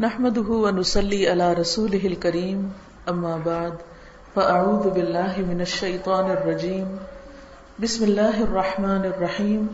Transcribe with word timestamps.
نحمده 0.00 0.48
ونسلي 0.48 1.26
على 1.26 1.52
رسوله 1.54 2.08
الكريم 2.12 2.68
اما 3.06 3.36
بعد 3.44 3.70
فاعوذ 4.34 4.90
بالله 4.90 5.46
من 5.46 5.60
الشيطان 5.60 6.30
الرجيم. 6.30 6.96
بسم 7.82 8.04
الله 8.04 8.42
الرحمن 8.42 9.00
الرحيم. 9.00 9.66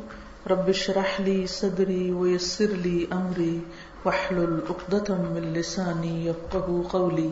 رب 0.51 0.69
اشرح 0.69 1.21
لي 1.21 1.47
صدري 1.47 2.11
ويسر 2.11 2.67
لي 2.71 3.07
امري 3.11 3.59
واحلل 4.05 4.59
عقدة 4.71 5.15
من 5.31 5.43
لساني 5.43 6.29
يفقهوا 6.29 6.83
قولي. 6.91 7.31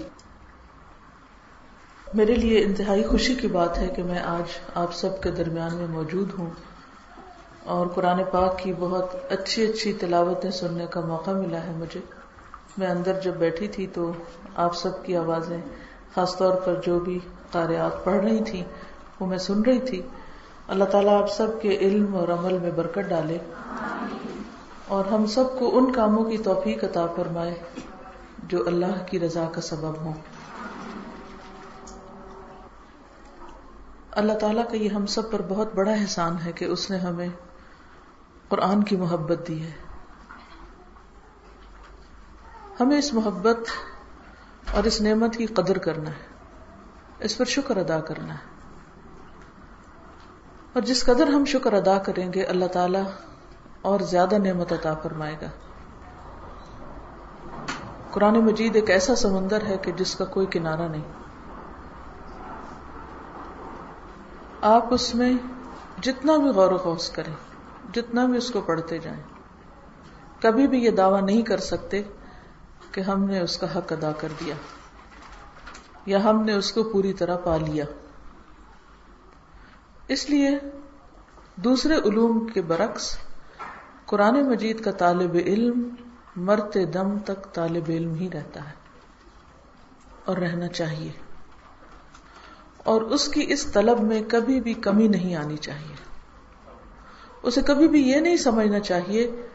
میرے 2.15 2.35
لیے 2.35 2.65
انتہائی 2.65 3.05
خوشی 3.05 3.35
کی 3.35 3.49
بات 3.49 3.79
ہے 3.79 3.89
کہ 3.97 4.03
میں 4.03 4.19
آج 4.19 4.59
آپ 4.75 4.95
سب 4.95 5.23
کے 5.23 5.31
درمیان 5.31 5.77
میں 5.77 5.87
موجود 5.87 6.29
ہوں 6.39 6.51
اور 7.65 7.87
قرآن 7.87 8.21
پاک 8.31 8.59
کی 8.59 8.73
بہت 8.79 9.33
اچھی 9.33 9.67
اچھی 9.67 9.93
تلاوتیں 9.93 10.51
سننے 10.51 10.87
کا 10.91 11.01
موقع 11.01 11.31
ملا 11.31 11.63
ہے 11.63 11.73
مجھے۔ 11.77 12.01
میں 12.79 12.87
اندر 12.87 13.21
جب 13.21 13.35
بیٹھی 13.35 13.69
تھی 13.69 13.87
تو 13.87 14.13
آپ 14.57 14.77
سب 14.77 15.05
کی 15.05 15.17
آوازیں، 15.17 15.61
خاص 16.15 16.37
طور 16.37 16.55
پر 16.55 16.81
جو 16.87 17.01
بھی 17.01 17.19
قاریات 17.51 18.05
پڑھ 18.05 18.17
رہی 18.17 18.45
تھی 18.45 18.65
وہ 19.21 19.27
میں 19.27 19.39
سن 19.39 19.63
رہی 19.63 19.81
تھی۔ 19.81 20.03
اللہ 20.69 20.85
تعالیٰ 20.85 21.23
آپ 21.23 21.33
سب 21.33 21.47
کے 21.63 21.77
علم 21.77 22.17
اور 22.17 22.29
عمل 22.29 22.59
میں 22.59 22.71
برکت 22.71 22.99
ڈالے۔ 22.99 23.39
اور 24.89 25.05
ہم 25.05 25.27
سب 25.27 25.59
کو 25.59 25.79
ان 25.79 25.93
کاموں 25.93 26.25
کی 26.25 26.39
توفیق 26.39 26.85
عطا 26.85 27.07
فرمائے 27.17 27.55
جو 28.43 28.67
اللہ 28.67 29.07
کی 29.07 29.21
رضا 29.21 29.49
کا 29.53 29.61
سبب 29.61 29.97
ہوں۔ 30.01 30.13
اللہ 34.11 34.33
تعالیٰ 34.33 34.65
کا 34.71 34.77
یہ 34.77 34.89
ہم 34.89 35.07
سب 35.07 35.31
پر 35.31 35.43
بہت 35.49 35.75
بڑا 35.75 35.93
احسان 35.93 36.37
ہے 36.47 36.53
کہ 36.53 36.65
اس 36.65 36.91
نے 36.91 36.97
ہمیں 36.97 37.29
قرآن 38.49 38.85
کی 38.85 38.97
محبت 38.97 39.49
دی 39.49 39.63
ہے۔ 39.63 39.86
ہمیں 42.81 42.99
اس 42.99 43.15
محبت 43.15 43.59
اور 44.73 44.85
اس 44.85 45.01
نعمت 45.01 45.37
کی 45.37 45.47
قدر 45.47 45.79
کرنا 45.79 46.11
ہے۔ 46.11 46.37
اس 47.19 47.39
پر 47.39 47.45
شکر 47.45 47.77
ادا 47.77 48.01
کرنا 48.01 48.35
ہے۔ 48.35 48.57
اور 50.73 50.83
جس 50.83 51.05
قدر 51.05 51.27
ہم 51.27 51.45
شکر 51.45 51.73
ادا 51.73 51.99
کریں 51.99 52.33
گے، 52.33 52.45
اللہ 52.45 52.65
تعالی 52.65 52.99
اور 53.83 54.01
زیادہ 54.01 54.39
نعمت 54.39 54.73
عطا 54.73 54.95
فرمائے 54.95 55.37
گا۔ 55.43 55.47
قرآن 58.11 58.35
مجید 58.35 58.77
ایک 58.77 58.91
ایسا 58.91 59.15
سمندر 59.15 59.63
ہے 59.67 59.77
کہ 59.77 59.93
جس 59.93 60.15
کا 60.15 60.25
کوئی 60.25 60.47
کنارہ 60.47 60.89
نہیں۔ 60.89 61.05
آپ 64.61 64.85
اس 64.91 65.15
میں 65.15 65.33
جتنا 66.03 66.37
بھی 66.37 66.51
غور 66.51 66.73
و 66.73 66.79
خوص 66.79 67.11
کریں، 67.11 67.35
جتنا 67.95 68.27
بھی 68.27 68.37
اس 68.37 68.51
کو 68.51 68.61
پڑھتے 68.61 68.99
جائیں، 68.99 69.23
کبھی 70.43 70.67
بھی 70.67 70.85
یہ 70.85 70.91
دعویٰ 70.91 71.23
نہیں 71.23 71.43
کر 71.43 71.59
سکتے 71.59 72.03
کہ 72.93 73.01
ہم 73.01 73.25
نے 73.25 73.41
اس 73.41 73.59
کا 73.59 73.79
حق 73.79 73.93
ادا 73.93 74.13
کر 74.13 74.29
دیا 74.41 74.55
یا 76.07 76.25
ہم 76.25 76.45
نے 76.45 76.53
اس 76.53 76.73
کو 76.73 76.83
پوری 76.83 77.13
طرح 77.13 77.37
پا 77.37 77.57
لیا۔ 77.57 77.85
اس 80.09 80.31
لیے 80.31 80.51
دوسرے 81.57 81.95
علوم 81.95 82.47
کے 82.55 82.63
برعکس 82.63 83.19
قرآن 84.07 84.49
مجید 84.49 84.85
کا 84.85 84.91
طالب 84.91 85.35
علم 85.35 85.95
مرتے 86.37 86.85
دم 86.85 87.19
تک 87.19 87.55
طالب 87.55 87.85
علم 87.89 88.15
ہی 88.15 88.29
رہتا 88.31 88.69
ہے 88.69 88.75
اور 90.25 90.37
رہنا 90.37 90.69
چاہیے۔ 90.69 91.13
اور 92.77 93.03
اس 93.03 93.29
کی 93.29 93.45
اس 93.49 93.67
طلب 93.67 94.01
میں 94.01 94.23
کبھی 94.29 94.61
بھی 94.61 94.75
کمی 94.75 95.09
نہیں 95.09 95.37
آنی 95.37 95.57
چاہیے۔ 95.57 95.97
اسے 97.43 97.63
کبھی 97.63 97.89
بھی 97.89 98.11
یہ 98.11 98.17
نہیں 98.17 98.37
سمجھنا 98.37 98.81
چاہیے 98.81 99.47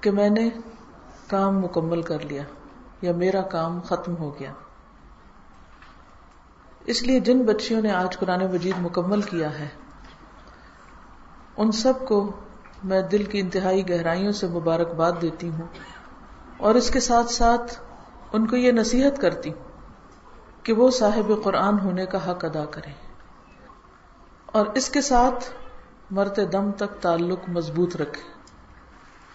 کہ 0.00 0.10
میں 0.10 0.30
نے 0.30 0.50
کام 1.28 1.58
مکمل 1.58 2.02
کر 2.02 2.18
لیا 2.18 2.42
یا 3.02 3.12
میرا 3.12 3.42
کام 3.42 3.80
ختم 3.80 4.16
ہو 4.16 4.38
گیا۔ 4.38 4.52
اس 6.84 7.02
لیے 7.02 7.20
جن 7.20 7.42
بچیوں 7.42 7.82
نے 7.82 7.90
آج 7.90 8.18
قرآن 8.18 8.46
مجید 8.52 8.74
مکمل 8.78 9.22
کیا 9.22 9.58
ہے، 9.58 9.68
ان 11.56 11.72
سب 11.72 11.92
کو 12.08 12.32
میں 12.84 13.02
دل 13.02 13.22
کی 13.22 13.40
انتہائی 13.40 13.88
گہرائیوں 13.88 14.32
سے 14.32 14.46
مبارکباد 14.46 15.12
دیتی 15.22 15.48
ہوں 15.48 15.66
اور 16.56 16.74
اس 16.74 16.90
کے 16.90 17.00
ساتھ 17.00 17.32
ساتھ 17.32 17.80
ان 18.32 18.46
کو 18.46 18.56
یہ 18.56 18.72
نصیحت 18.72 19.20
کرتی 19.20 19.50
کہ 20.62 20.72
وہ 20.72 20.90
صاحب 20.90 21.32
قرآن 21.44 21.80
ہونے 21.80 22.06
کا 22.06 22.30
حق 22.30 22.44
ادا 22.44 22.64
کریں۔ 22.64 22.94
اور 24.46 24.66
اس 24.66 24.90
کے 24.90 25.00
ساتھ 25.00 25.44
مرتے 26.10 26.44
دم 26.44 26.72
تک 26.72 27.02
تعلق 27.02 27.48
مضبوط 27.48 27.96
رکھیں۔ 27.96 28.35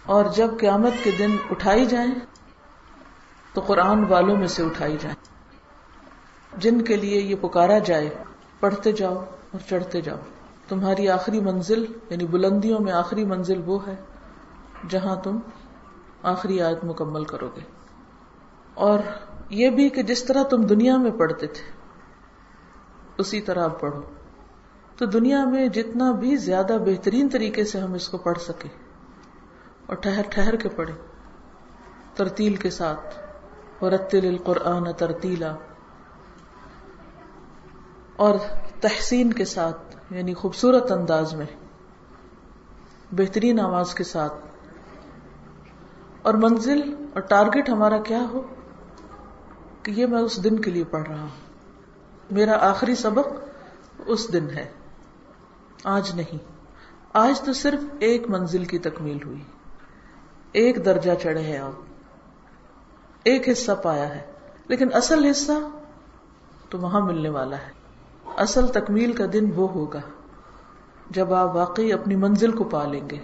اور 0.06 0.24
جب 0.24 0.50
قیامت 0.60 1.04
کے 1.04 1.10
دن 1.18 1.36
اٹھائی 1.50 1.86
جائیں 1.86 2.12
تو 3.54 3.60
قرآن 3.60 4.04
والوں 4.04 4.36
میں 4.36 4.46
سے 4.46 4.62
اٹھائی 4.64 4.96
جائیں۔ 5.00 5.16
جن 6.56 6.82
کے 6.82 6.96
لیے 6.96 7.20
یہ 7.20 7.34
پکارا 7.40 7.78
جائے، 7.78 8.10
پڑھتے 8.60 8.92
جاؤ 8.92 9.14
اور 9.50 9.58
چڑھتے 9.68 10.00
جاؤ۔ 10.00 10.16
تمہاری 10.68 11.08
آخری 11.08 11.40
منزل 11.40 11.84
یعنی 12.10 12.26
بلندیوں 12.26 12.80
میں 12.80 12.92
آخری 12.92 13.24
منزل 13.24 13.62
وہ 13.66 13.86
ہے 13.86 13.96
جہاں 14.88 15.16
تم 15.16 15.38
آخری 16.22 16.60
آیت 16.60 16.84
مکمل 16.84 17.24
کرو 17.24 17.48
گے۔ 17.56 17.60
اور 18.74 18.98
یہ 19.50 19.70
بھی 19.70 19.88
کہ 19.88 20.02
جس 20.02 20.24
طرح 20.24 20.42
تم 20.42 20.62
دنیا 20.62 20.96
میں 20.96 21.10
پڑھتے 21.10 21.46
تھے، 21.46 21.70
اسی 23.18 23.40
طرح 23.40 23.64
اب 23.64 23.80
پڑھو۔ 23.80 24.00
تو 24.96 25.06
دنیا 25.06 25.44
میں 25.44 25.68
جتنا 25.68 26.12
بھی 26.12 26.36
زیادہ 26.36 26.76
بہترین 26.86 27.28
طریقے 27.28 27.64
سے 27.64 27.80
ہم 27.80 27.92
اس 27.92 28.08
کو 28.08 28.18
پڑھ 28.18 28.38
سکیں 28.38 28.70
اور 29.92 30.00
ٹھہر 30.00 30.22
ٹھہر 30.30 30.56
کے 30.56 30.68
پڑھے۔ 30.68 30.92
ترتیل 32.14 32.56
کے 32.56 32.70
ساتھ۔ 32.70 33.18
ورتل 33.84 34.28
القرآن 34.28 34.92
ترتیلا۔ 34.92 35.56
اور 38.16 38.34
تحسین 38.80 39.32
کے 39.32 39.44
ساتھ 39.44 39.96
یعنی 40.10 40.34
خوبصورت 40.34 40.90
انداز 40.90 41.34
میں۔ 41.34 41.46
بہترین 43.12 43.60
آواز 43.60 43.94
کے 43.94 44.04
ساتھ۔ 44.04 44.32
اور 46.22 46.34
منزل 46.34 47.06
اور 47.14 47.20
ٹارگٹ 47.20 47.68
ہمارا 47.68 47.98
کیا 47.98 48.26
ہو؟ 48.32 48.42
کہ 49.82 49.90
یہ 49.90 50.06
میں 50.06 50.20
اس 50.20 50.44
دن 50.44 50.60
کے 50.60 50.70
لیے 50.70 50.84
پڑھ 50.84 51.08
رہا 51.08 51.20
ہوں۔ 51.20 51.62
میرا 52.30 52.70
آخری 52.70 52.94
سبق 52.94 53.26
اس 54.06 54.32
دن 54.32 54.50
ہے۔ 54.50 54.72
آج 55.84 56.10
نہیں۔ 56.14 56.38
آج 57.12 57.40
تو 57.40 57.52
صرف 57.52 57.80
ایک 57.98 58.30
منزل 58.30 58.64
کی 58.64 58.78
تکمیل 58.78 59.18
ہوئی۔ 59.26 59.42
ایک 60.52 60.84
درجہ 60.84 61.10
چڑھے 61.22 61.42
ہیں 61.42 61.58
آپ 61.58 61.72
ایک 63.24 63.48
حصہ 63.48 63.72
پایا 63.82 64.14
ہے۔ 64.14 64.20
لیکن 64.68 64.88
اصل 64.94 65.24
حصہ 65.24 65.52
تو 66.68 66.78
وہاں 66.78 67.00
ملنے 67.00 67.28
والا 67.28 67.56
ہے۔ 67.56 67.72
اصل 68.36 68.66
تکمیل 68.66 69.12
کا 69.12 69.24
دن 69.32 69.50
وہ 69.54 69.68
ہوگا 69.68 70.00
جب 71.10 71.34
آپ 71.34 71.56
واقعی 71.56 71.92
اپنی 71.92 72.16
منزل 72.16 72.52
کو 72.52 72.64
پا 72.64 72.86
لیں 72.86 73.10
گے۔ 73.10 73.18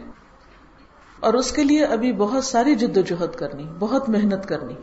اور 1.21 1.35
اس 1.35 1.53
کے 1.53 1.65
لیے 1.65 1.85
ابھی 1.85 2.13
بہت 2.13 2.45
ساری 2.45 2.75
جد 2.75 2.97
و 2.97 3.01
جہد 3.01 3.37
کرنی، 3.37 3.73
بہت 3.79 4.09
محنت 4.09 4.49
کرنی۔ 4.49 4.75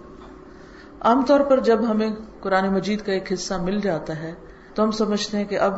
عام 1.01 1.25
طور 1.25 1.39
پر 1.39 1.59
جب 1.59 1.91
ہمیں 1.91 2.09
قرآن 2.39 2.73
مجید 2.73 3.01
کا 3.01 3.11
ایک 3.11 3.34
حصہ 3.34 3.53
مل 3.53 3.81
جاتا 3.81 4.19
ہے 4.19 4.34
تو 4.73 4.84
ہم 4.84 4.91
سمجھتے 4.91 5.38
ہیں 5.38 5.45
کہ 5.45 5.59
اب 5.59 5.73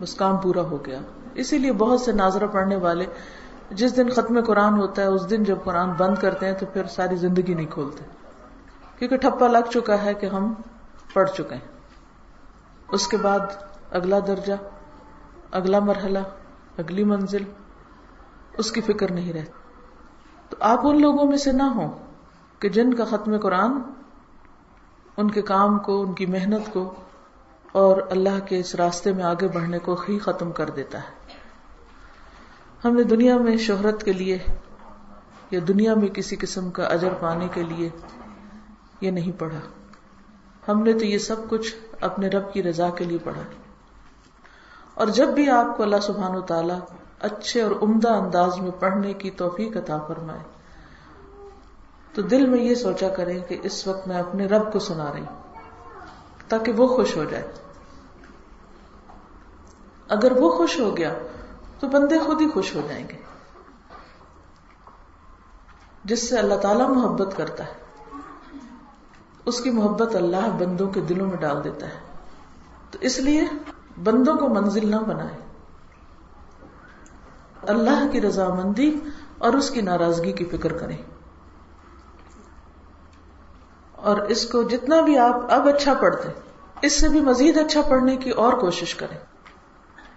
اس 0.00 0.14
کام 0.14 0.36
پورا 0.36 0.60
ہو 0.60 0.86
گیا۔ 0.86 1.00
اسی 1.34 1.58
لیے 1.58 1.72
بہت 1.72 2.00
سے 2.00 2.12
ناظرہ 2.12 2.46
پڑھنے 2.46 2.76
والے 2.76 3.04
جس 3.72 3.96
دن 3.96 4.08
ختم 4.08 4.44
قرآن 4.44 4.74
ہوتا 4.74 5.02
ہے، 5.02 5.06
اس 5.06 5.30
دن 5.30 5.44
جب 5.44 5.58
قرآن 5.64 5.92
بند 5.92 6.14
کرتے 6.18 6.46
ہیں 6.46 6.54
تو 6.54 6.66
پھر 6.66 6.84
ساری 6.84 7.16
زندگی 7.16 7.54
نہیں 7.54 7.66
کھولتے۔ 7.66 8.04
کیونکہ 8.98 9.16
ٹھپا 9.16 9.48
لگ 9.48 9.70
چکا 9.74 10.02
ہے 10.02 10.14
کہ 10.14 10.26
ہم 10.26 10.54
پڑھ 11.14 11.30
چکے 11.30 11.54
ہیں۔ 11.54 11.68
اس 12.88 13.08
کے 13.08 13.16
بعد 13.16 13.38
اگلا 13.90 14.18
درجہ، 14.26 14.52
اگلا 15.50 15.78
مرحلہ، 15.78 16.18
اگلی 16.78 17.04
منزل، 17.04 17.42
اس 18.58 18.72
کی 18.72 18.80
فکر 18.80 19.12
نہیں 19.12 19.32
رہتی۔ 19.32 19.52
تو 20.48 20.56
آپ 20.60 20.80
ان 20.82 21.00
لوگوں 21.00 21.26
میں 21.26 21.36
سے 21.36 21.52
نہ 21.52 21.62
ہوں 21.62 21.90
کہ 22.58 22.68
جن 22.68 22.94
کا 22.94 23.04
ختم 23.04 23.38
قرآن، 23.38 23.72
ان 25.16 25.30
کے 25.30 25.42
کام 25.42 25.78
کو، 25.78 26.02
ان 26.02 26.12
کی 26.12 26.26
محنت 26.26 26.72
کو 26.72 26.94
اور 27.72 27.96
اللہ 28.10 28.46
کے 28.46 28.58
اس 28.58 28.74
راستے 28.74 29.12
میں 29.12 29.24
آگے 29.24 29.48
بڑھنے 29.48 29.78
کو 29.78 29.96
ہی 30.08 30.18
ختم 30.18 30.52
کر 30.52 30.70
دیتا 30.70 30.98
ہے۔ 30.98 31.21
ہم 32.84 32.94
نے 32.94 33.02
دنیا 33.02 33.38
میں 33.38 33.56
شہرت 33.56 34.02
کے 34.02 34.12
لیے 34.12 34.38
یا 35.50 35.60
دنیا 35.68 35.94
میں 35.94 36.08
کسی 36.08 36.36
قسم 36.36 36.70
کا 36.70 36.82
اجر 36.82 37.08
پانے 37.20 37.48
کے 37.52 37.62
لیے 37.62 37.88
یہ 39.00 39.10
نہیں 39.10 39.40
پڑھا۔ 39.40 39.60
ہم 40.68 40.82
نے 40.82 40.92
تو 40.92 41.04
یہ 41.04 41.18
سب 41.18 41.36
کچھ 41.48 41.74
اپنے 42.00 42.28
رب 42.28 42.52
کی 42.52 42.62
رضا 42.62 42.90
کے 42.90 43.04
لیے 43.04 43.18
پڑھا۔ 43.24 43.42
اور 44.94 45.06
جب 45.06 45.28
بھی 45.28 45.50
آپ 45.50 45.76
کو 45.76 45.82
اللہ 45.82 45.96
سبحان 46.02 46.36
و 46.36 46.40
تعالی 46.40 46.74
اچھے 47.20 47.62
اور 47.62 47.70
عمدہ 47.82 48.12
انداز 48.12 48.58
میں 48.58 48.70
پڑھنے 48.70 49.12
کی 49.12 49.30
توفیق 49.30 49.76
عطا 49.76 49.98
فرمائے، 49.98 50.40
تو 52.14 52.22
دل 52.22 52.46
میں 52.46 52.60
یہ 52.60 52.74
سوچا 52.74 53.08
کریں 53.08 53.40
کہ 53.40 53.58
اس 53.62 53.86
وقت 53.86 54.08
میں 54.08 54.16
اپنے 54.16 54.46
رب 54.46 54.72
کو 54.72 54.78
سنا 54.78 55.12
رہی 55.12 55.24
تاکہ 56.48 56.72
وہ 56.72 56.86
خوش 56.86 57.16
ہو 57.16 57.24
جائے۔ 57.24 57.52
اگر 60.08 60.32
وہ 60.32 60.50
خوش 60.50 60.80
ہو 60.80 60.96
گیا 60.96 61.14
تو 61.82 61.88
بندے 61.88 62.18
خود 62.18 62.40
ہی 62.40 62.48
خوش 62.48 62.74
ہو 62.74 62.80
جائیں 62.88 63.08
گے۔ 63.08 63.16
جس 66.04 66.28
سے 66.28 66.38
اللہ 66.38 66.54
تعالی 66.54 66.82
محبت 66.82 67.36
کرتا 67.36 67.64
ہے۔ 67.64 67.72
اس 69.44 69.60
کی 69.60 69.70
محبت 69.70 70.14
اللہ 70.14 70.50
بندوں 70.58 70.90
کے 70.90 71.00
دلوں 71.00 71.26
میں 71.26 71.36
ڈال 71.36 71.64
دیتا 71.64 71.86
ہے۔ 71.86 72.00
تو 72.90 72.98
اس 73.00 73.18
لیے 73.18 73.42
بندوں 74.04 74.36
کو 74.36 74.48
منزل 74.48 74.90
نہ 74.90 74.96
بنائے 74.96 75.36
اللہ 77.62 78.08
کی 78.12 78.20
رضامندی 78.20 79.00
اور 79.38 79.52
اس 79.52 79.70
کی 79.70 79.80
ناراضگی 79.80 80.32
کی 80.32 80.44
فکر 80.44 80.72
کریں۔ 80.72 80.96
اور 83.92 84.16
اس 84.16 84.48
کو 84.48 84.62
جتنا 84.62 85.00
بھی 85.00 85.18
آپ 85.18 85.36
اب 85.50 85.68
اچھا 85.68 85.94
پڑھتے 85.94 86.28
اس 86.82 87.00
سے 87.00 87.08
بھی 87.08 87.20
مزید 87.20 87.58
اچھا 87.58 87.82
پڑھنے 87.82 88.16
کی 88.16 88.30
اور 88.30 88.52
کوشش 88.52 88.94
کریں۔ 88.94 89.18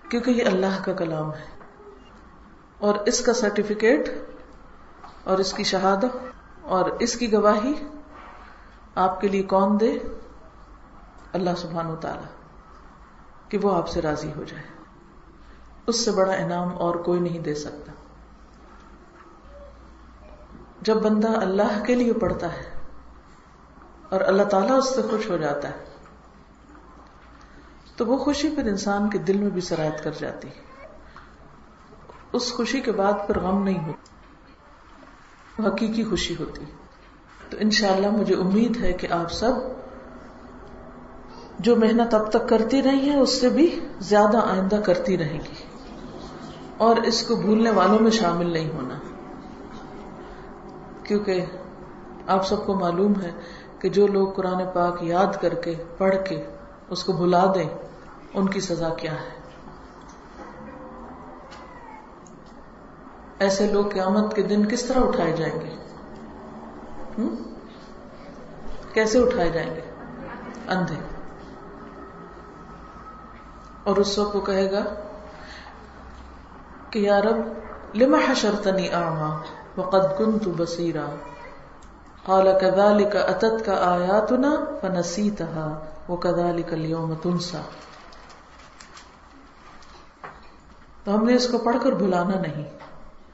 کیونکہ 0.10 0.32
یہ 0.32 0.46
اللہ 0.46 0.84
کا 0.86 0.94
کلام 0.94 1.34
ہے۔ 1.34 1.55
اور 2.80 2.95
اس 2.95 3.25
کا 3.25 3.33
سرٹیفکیٹ 3.33 4.10
اور 5.24 5.38
اس 5.38 5.54
کی 5.54 5.63
شہادت 5.63 6.18
اور 6.62 6.89
اس 7.00 7.16
کی 7.16 7.33
گواہی 7.33 7.74
آپ 8.95 9.22
کے 9.22 9.27
لیے 9.27 9.44
کون 9.44 9.80
دے؟ 9.80 9.98
اللہ 11.33 11.50
سبحان 11.57 11.86
و 11.86 11.95
تعالی 11.95 12.27
کہ 13.50 13.57
وہ 13.57 13.75
آپ 13.75 13.89
سے 13.89 14.01
راضی 14.01 14.31
ہو 14.36 14.44
جائے۔ 14.44 14.63
اس 15.88 16.06
سے 16.06 16.12
بڑا 16.12 16.33
انعام 16.33 16.77
اور 16.77 16.95
کوئی 16.95 17.19
نہیں 17.19 17.39
دے 17.39 17.56
سکتا۔ 17.56 17.92
جب 20.81 20.95
بندہ 20.95 21.27
اللہ 21.27 21.83
کے 21.83 21.95
لیے 21.95 22.13
پڑھتا 22.13 22.54
ہے 22.54 22.80
اور 24.10 24.22
اللہ 24.22 24.44
تعالیٰ 24.44 24.77
اس 24.77 24.95
سے 24.95 25.01
خوش 25.01 25.30
ہو 25.30 25.38
جاتا 25.38 25.69
ہے، 25.69 25.86
تو 27.95 28.06
وہ 28.06 28.18
خوشی 28.18 28.50
پھر 28.50 28.66
انسان 28.66 29.10
کے 29.10 29.18
دل 29.18 29.38
میں 29.38 29.50
بھی 29.50 29.62
سرایت 29.62 30.04
کر 30.04 30.12
جاتی 30.19 30.48
اس 32.36 32.54
خوشی 32.54 32.82
کے 32.82 32.92
بعد 32.92 33.14
پھر 33.28 33.40
غم 33.40 33.64
نہیں 33.64 33.88
ہوتا، 33.88 35.70
حقیقی 35.70 36.04
خوشی 36.04 36.36
ہوتی 36.40 36.66
تو 37.50 37.58
انشاءاللہ 37.60 38.10
مجھے 38.10 38.36
امید 38.36 38.78
ہے 38.82 38.94
کہ 38.94 39.08
آپ 39.12 39.32
سب 39.32 39.52
جو 41.60 41.76
محنت 41.76 42.14
اب 42.14 42.30
تک 42.30 42.50
کرتی 42.50 42.84
رہی 42.84 43.10
ہے 43.10 43.20
اس 43.20 43.42
سے 43.42 43.50
بھی 43.50 43.80
زیادہ 44.00 44.38
آئندہ 44.38 44.76
کرتی 44.76 45.18
رہے 45.18 45.34
گی۔ 45.34 45.64
اور 46.78 46.96
اس 46.96 47.24
کو 47.24 47.36
بھولنے 47.36 47.72
والوں 47.72 48.00
میں 48.00 48.12
شامل 48.12 48.50
نہیں 48.50 48.72
ہونا۔ 48.72 49.00
کیونکہ 51.04 51.46
آپ 52.28 52.48
سب 52.48 52.66
کو 52.66 52.74
معلوم 52.74 53.22
ہے 53.22 53.32
کہ 53.80 53.90
جو 53.90 54.08
لوگ 54.08 54.28
قرآن 54.28 54.62
پاک 54.74 55.04
یاد 55.04 55.42
کر 55.42 55.54
کے، 55.54 55.74
پڑھ 55.98 56.16
کے 56.30 56.46
اس 56.90 57.04
کو 57.04 57.14
بھلا 57.14 57.46
دیں، 57.56 57.70
ان 58.34 58.50
کی 58.50 58.60
سزا 58.60 58.90
کیا 58.90 59.12
ہے؟ 59.12 59.35
ایسے 63.46 63.68
لوگ 63.68 63.86
قیامت 63.86 64.36
کے 64.36 64.42
دن 64.42 64.66
کس 64.66 64.84
طرح 64.84 65.00
اٹھائے 65.00 65.32
جائیں 65.32 65.60
گے؟ 65.62 65.74
کیسے 68.94 69.20
اٹھائے 69.20 69.50
جائیں 69.50 69.76
گے؟ 69.76 69.82
اندھے۔ 70.68 70.96
اور 73.84 73.96
اس 73.96 74.20
وقت 74.20 74.36
وہ 74.36 74.42
کہے 74.42 74.72
گا 74.72 74.84
کہ 76.90 77.00
یا 77.00 77.22
رب 77.22 77.38
لما 77.96 78.18
حشرتنی 78.28 78.90
اعما 78.90 79.38
وقد 79.78 80.18
كنت 80.18 80.48
بصیرا؟ 80.48 81.06
قال 82.24 82.48
كذلك 82.62 83.16
اتتك 83.16 83.70
آیاتنا 83.70 84.56
فنسیتها 84.82 85.68
وكذلك 86.10 86.74
اليوم 86.74 87.14
تنسى 87.14 87.58
تو 91.04 91.16
ہم 91.16 91.24
نے 91.24 91.36
اس 91.36 91.48
کو 91.48 91.58
پڑھ 91.58 91.78
کر 91.84 91.92
بھلانا 91.92 92.40
نہیں۔ 92.40 92.64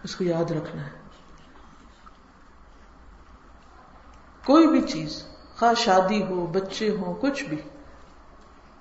اس 0.03 0.15
کو 0.15 0.24
یاد 0.24 0.51
رکھنا 0.51 0.86
ہے۔ 0.86 0.89
کوئی 4.45 4.68
بھی 4.68 4.81
چیز، 4.81 5.24
خواہ 5.59 5.74
شادی 5.74 6.24
ہو، 6.24 6.45
بچے 6.45 6.98
ہو، 6.98 7.13
کچھ 7.13 7.44
بھی، 7.44 7.57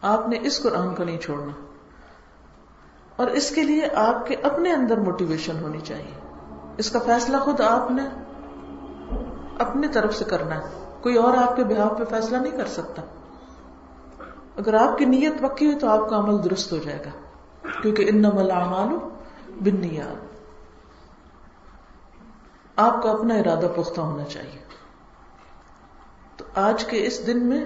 آپ 0.03 0.29
نے 0.29 0.39
اس 0.43 0.63
قرآن 0.63 0.95
کو 0.95 1.05
نہیں 1.05 1.19
چھوڑنا۔ 1.19 1.53
اور 3.17 3.27
اس 3.27 3.51
کے 3.51 3.63
لیے 3.63 3.89
آپ 3.95 4.27
کے 4.27 4.37
اپنے 4.43 4.73
اندر 4.73 4.97
موٹیویشن 4.97 5.63
ہونی 5.63 5.81
چاہیے۔ 5.81 6.21
اس 6.79 6.91
کا 6.91 6.99
فیصلہ 6.99 7.37
خود 7.37 7.61
آپ 7.61 7.91
نے 7.91 8.03
اپنی 9.59 9.89
طرف 9.89 10.15
سے 10.15 10.25
کرنا 10.25 10.55
ہے۔ 10.55 10.95
کوئی 11.01 11.17
اور 11.17 11.37
آپ 11.37 11.57
کے 11.57 11.65
بہاؤ 11.65 11.95
پہ 11.95 12.05
فیصلہ 12.05 12.37
نہیں 12.37 12.57
کر 12.57 12.67
سکتا۔ 12.67 13.03
اگر 14.57 14.75
آپ 14.75 14.99
کی 14.99 15.05
نیت 15.05 15.33
پکی 15.41 15.67
ہوئی 15.67 15.79
تو 15.79 15.89
آپ 15.89 16.11
کا 16.11 16.17
عمل 16.17 16.45
درست 16.45 16.73
ہو 16.73 16.79
جائے 16.79 17.05
گا۔ 17.05 17.11
کیونکہ 17.83 18.09
ان 18.09 18.19
نمل 18.19 18.51
مالو 18.53 19.11
بن 19.61 19.81
آپ 22.81 23.03
کا 23.03 23.11
اپنا 23.11 23.35
ارادہ 23.35 23.67
پختہ 23.77 24.01
ہونا 24.01 24.25
چاہیے۔ 24.25 24.65
تو 26.37 26.45
آج 26.55 26.85
کے 26.85 27.07
اس 27.07 27.27
دن 27.27 27.47
میں 27.47 27.65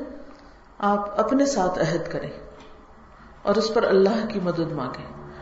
آپ 0.78 1.20
اپنے 1.20 1.46
ساتھ 1.46 1.78
عہد 1.78 2.12
کریں 2.12 2.30
اور 3.42 3.54
اس 3.54 3.74
پر 3.74 3.82
اللہ 3.82 4.26
کی 4.28 4.40
مدد 4.40 4.72
مانگیں 4.72 5.32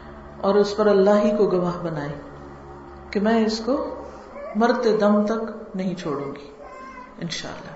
اور 0.41 0.55
اس 0.55 0.77
پر 0.77 0.87
اللہ 0.87 1.11
ہی 1.11 1.37
کو 1.37 1.51
گواہ 1.51 1.85
بنائیں 1.85 2.15
کہ 3.11 3.21
میں 3.21 3.47
اس 3.47 3.63
کو 3.65 4.05
مرتے 4.57 4.97
دم 4.97 5.27
تک 5.27 5.77
نہیں 5.77 5.95
چھوڑوں 5.95 6.35
گی۔ 6.35 6.53
انشاءاللہ۔ 7.19 7.73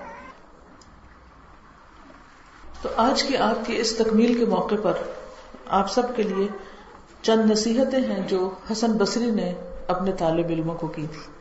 تو 2.81 2.89
آج 2.95 3.23
کی 3.23 3.37
آپ 3.37 3.65
کی 3.65 3.77
اس 3.77 3.97
تکمیل 3.97 4.39
کے 4.39 4.45
موقع 4.45 4.75
پر 4.81 4.93
آپ 5.67 5.91
سب 5.91 6.15
کے 6.15 6.23
لیے 6.23 6.47
چند 7.21 7.51
نصیحتیں 7.51 7.99
ہیں 7.99 8.27
جو 8.27 8.49
حسن 8.71 8.91
بصری 8.97 9.31
نے 9.31 9.53
اپنے 9.87 10.11
طالب 10.11 10.45
علموں 10.49 10.75
کو 10.75 10.87
کی 10.87 11.07
تھی۔ 11.11 11.36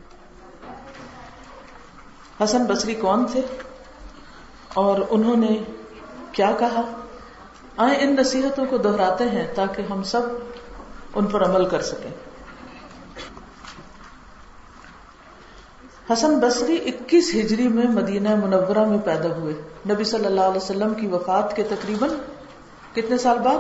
حسن 2.45 2.65
بصری 2.65 2.95
کون 2.95 3.27
تھے؟ 3.27 3.41
اور 4.75 5.01
انہوں 5.11 5.37
نے 5.37 5.63
کیا 6.33 6.53
کہا؟ 6.59 6.83
آئے 7.77 7.97
ان 7.97 8.17
نصیحتوں 8.19 8.67
کو 8.67 8.79
دہراتے 8.79 9.25
ہیں 9.25 9.55
تاکہ 9.55 9.83
ہم 9.91 10.03
سب 10.03 10.21
ان 11.15 11.27
پر 11.27 11.45
عمل 11.45 11.69
کر 11.69 11.83
سکیں۔ 11.83 12.11
حسن 16.13 16.41
بصری 16.41 16.77
اکیس 16.87 17.35
ہجری 17.35 17.69
میں 17.69 17.87
مدینہ 17.87 18.35
منورہ 18.35 18.85
میں 18.85 18.99
پیدا 18.99 19.29
ہوئے۔ 19.29 19.55
نبی 19.91 20.05
صلی 20.05 20.27
اللہ 20.27 20.41
علیہ 20.41 20.57
وسلم 20.57 20.95
کی 20.95 21.07
وفات 21.07 21.57
کے 21.57 21.63
تقریباً 21.63 22.11
کتنے 22.93 23.19
سال 23.19 23.39
بعد؟ 23.39 23.57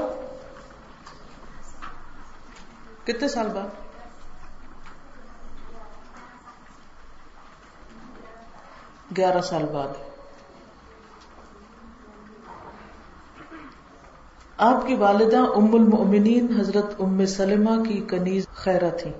کتنے 3.06 3.28
سال 3.28 3.46
بعد؟ 3.46 3.85
گیارہ 9.16 9.40
سال 9.40 9.64
بعد۔ 9.72 9.88
آپ 14.58 14.86
کی 14.86 14.94
والدہ 14.94 15.36
ام 15.36 15.74
المؤمنین 15.74 16.60
حضرت 16.60 17.00
ام 17.00 17.26
سلمہ 17.26 17.84
کی 17.84 18.04
کنیز 18.08 18.46
خیرہ 18.54 18.90
تھی 18.90 19.10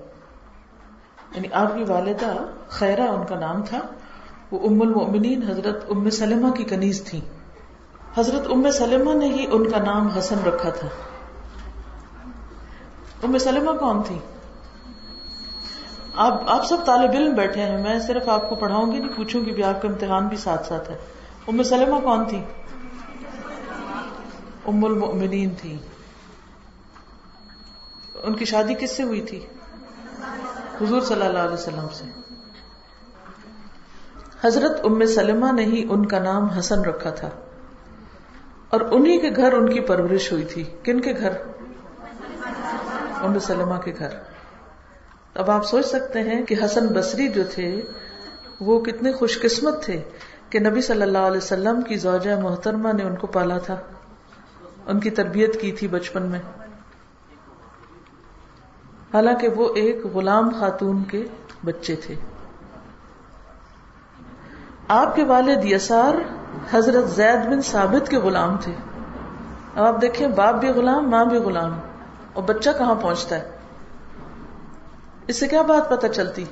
یعنی 1.35 1.47
آپ 1.51 1.75
کی 1.75 1.83
والدہ 1.83 2.45
خیرہ 2.69 3.01
ان 3.01 3.25
کا 3.25 3.39
نام 3.39 3.63
تھا، 3.63 3.79
وہ 4.51 4.69
ام 4.69 4.81
المؤمنین 4.81 5.43
حضرت 5.43 5.85
ام 5.89 6.09
سلمہ 6.09 6.51
کی 6.51 6.63
کنیز 6.63 7.03
تھی 7.03 7.21
حضرت 8.17 8.47
ام 8.51 8.71
سلمہ 8.71 9.13
نے 9.13 9.27
ہی 9.27 9.45
ان 9.51 9.69
کا 9.69 9.77
نام 9.79 10.07
حسن 10.07 10.39
رکھا 10.45 10.69
تھا۔ 10.69 10.87
ام 13.23 13.37
سلمہ 13.37 13.71
کون 13.77 14.03
تھی 14.03 14.19
آپ 16.17 16.41
آپ 16.47 16.65
سب 16.65 16.77
طالب 16.85 17.11
علم 17.11 17.33
بیٹھے 17.33 17.61
ہیں، 17.61 17.83
میں 17.83 17.99
صرف 17.99 18.29
آپ 18.29 18.49
کو 18.49 18.55
پڑھاؤں 18.55 18.91
گی 18.91 18.99
نہیں، 18.99 19.17
پوچھوں 19.17 19.45
گی 19.45 19.51
بھی، 19.51 19.63
آپ 19.63 19.81
کا 19.81 19.87
امتحان 19.87 20.27
بھی 20.27 20.37
ساتھ 20.37 20.67
ساتھ 20.67 20.91
ہے۔ 20.91 20.97
ام 21.47 21.63
سلمہ 21.63 21.99
کون 21.99 22.25
تھی؟ 22.25 22.43
ام 24.65 24.85
المؤمنین 24.85 25.49
تھی۔ 25.49 25.77
ان 28.23 28.35
کی 28.35 28.45
شادی 28.45 28.73
کس 28.73 28.97
سے 28.97 29.03
ہوئی 29.03 29.21
تھی؟ 29.21 29.45
حضور 30.81 31.01
صلی 31.01 31.25
اللہ 31.25 31.39
علیہ 31.39 31.53
وسلم 31.53 31.87
سے۔ 31.91 32.05
حضرت 34.41 34.79
ام 34.83 35.05
سلمہ 35.05 35.51
نے 35.51 35.63
ہی 35.63 35.87
ان 35.89 36.05
کا 36.05 36.19
نام 36.19 36.45
حسن 36.45 36.81
رکھا 36.81 37.09
تھا۔ 37.09 37.29
اور 38.69 38.81
انہی 38.81 39.17
کے 39.17 39.29
گھر 39.35 39.53
ان 39.53 39.73
کی 39.73 39.79
پرورش 39.79 40.31
ہوئی 40.31 40.43
تھی۔ 40.43 40.63
کن 40.83 41.01
کے 41.01 41.13
گھر؟ 41.19 41.31
ام 43.21 43.39
سلمہ 43.39 43.75
کے 43.75 43.93
گھر۔ 43.99 44.36
اب 45.37 45.51
آپ 45.51 45.65
سوچ 45.65 45.85
سکتے 45.85 46.19
ہیں 46.19 46.45
کہ 46.45 46.55
حسن 46.65 46.87
بصری 46.87 47.27
جو 47.27 47.43
تھے، 47.49 47.81
وہ 48.59 48.79
کتنے 48.79 49.11
خوش 49.11 49.41
قسمت 49.41 49.83
تھے 49.83 50.01
کہ 50.49 50.59
نبی 50.59 50.81
صلی 50.81 51.01
اللہ 51.01 51.17
علیہ 51.17 51.37
وسلم 51.37 51.81
کی 51.81 51.95
زوجہ 51.95 52.41
محترمہ 52.41 52.89
نے 52.93 53.03
ان 53.03 53.15
کو 53.15 53.27
پالا 53.27 53.57
تھا۔ 53.57 53.77
ان 54.87 54.99
کی 54.99 55.09
تربیت 55.09 55.61
کی 55.61 55.71
تھی 55.71 55.87
بچپن 55.87 56.23
میں۔ 56.23 56.39
حالانکہ 59.13 59.47
وہ 59.47 59.75
ایک 59.75 60.05
غلام 60.13 60.49
خاتون 60.59 61.03
کے 61.03 61.25
بچے 61.65 61.95
تھے۔ 61.95 62.15
آپ 64.87 65.15
کے 65.15 65.23
والد 65.23 65.65
یسار 65.65 66.13
حضرت 66.71 67.09
زید 67.09 67.45
بن 67.45 67.61
ثابت 67.61 68.09
کے 68.09 68.17
غلام 68.17 68.57
تھے۔ 68.57 68.71
اب 69.75 69.95
آپ 69.95 70.01
دیکھیں، 70.01 70.27
باپ 70.27 70.55
بھی 70.55 70.67
غلام، 70.67 71.09
ماں 71.09 71.25
بھی 71.25 71.37
غلام۔ 71.37 71.79
اور 72.33 72.43
بچہ 72.43 72.69
کہاں 72.77 72.95
پہنچتا 72.95 73.35
ہے؟ 73.35 73.56
اس 75.27 75.39
سے 75.39 75.47
کیا 75.47 75.61
بات 75.61 75.89
پتہ 75.89 76.07
چلتی؟ 76.07 76.45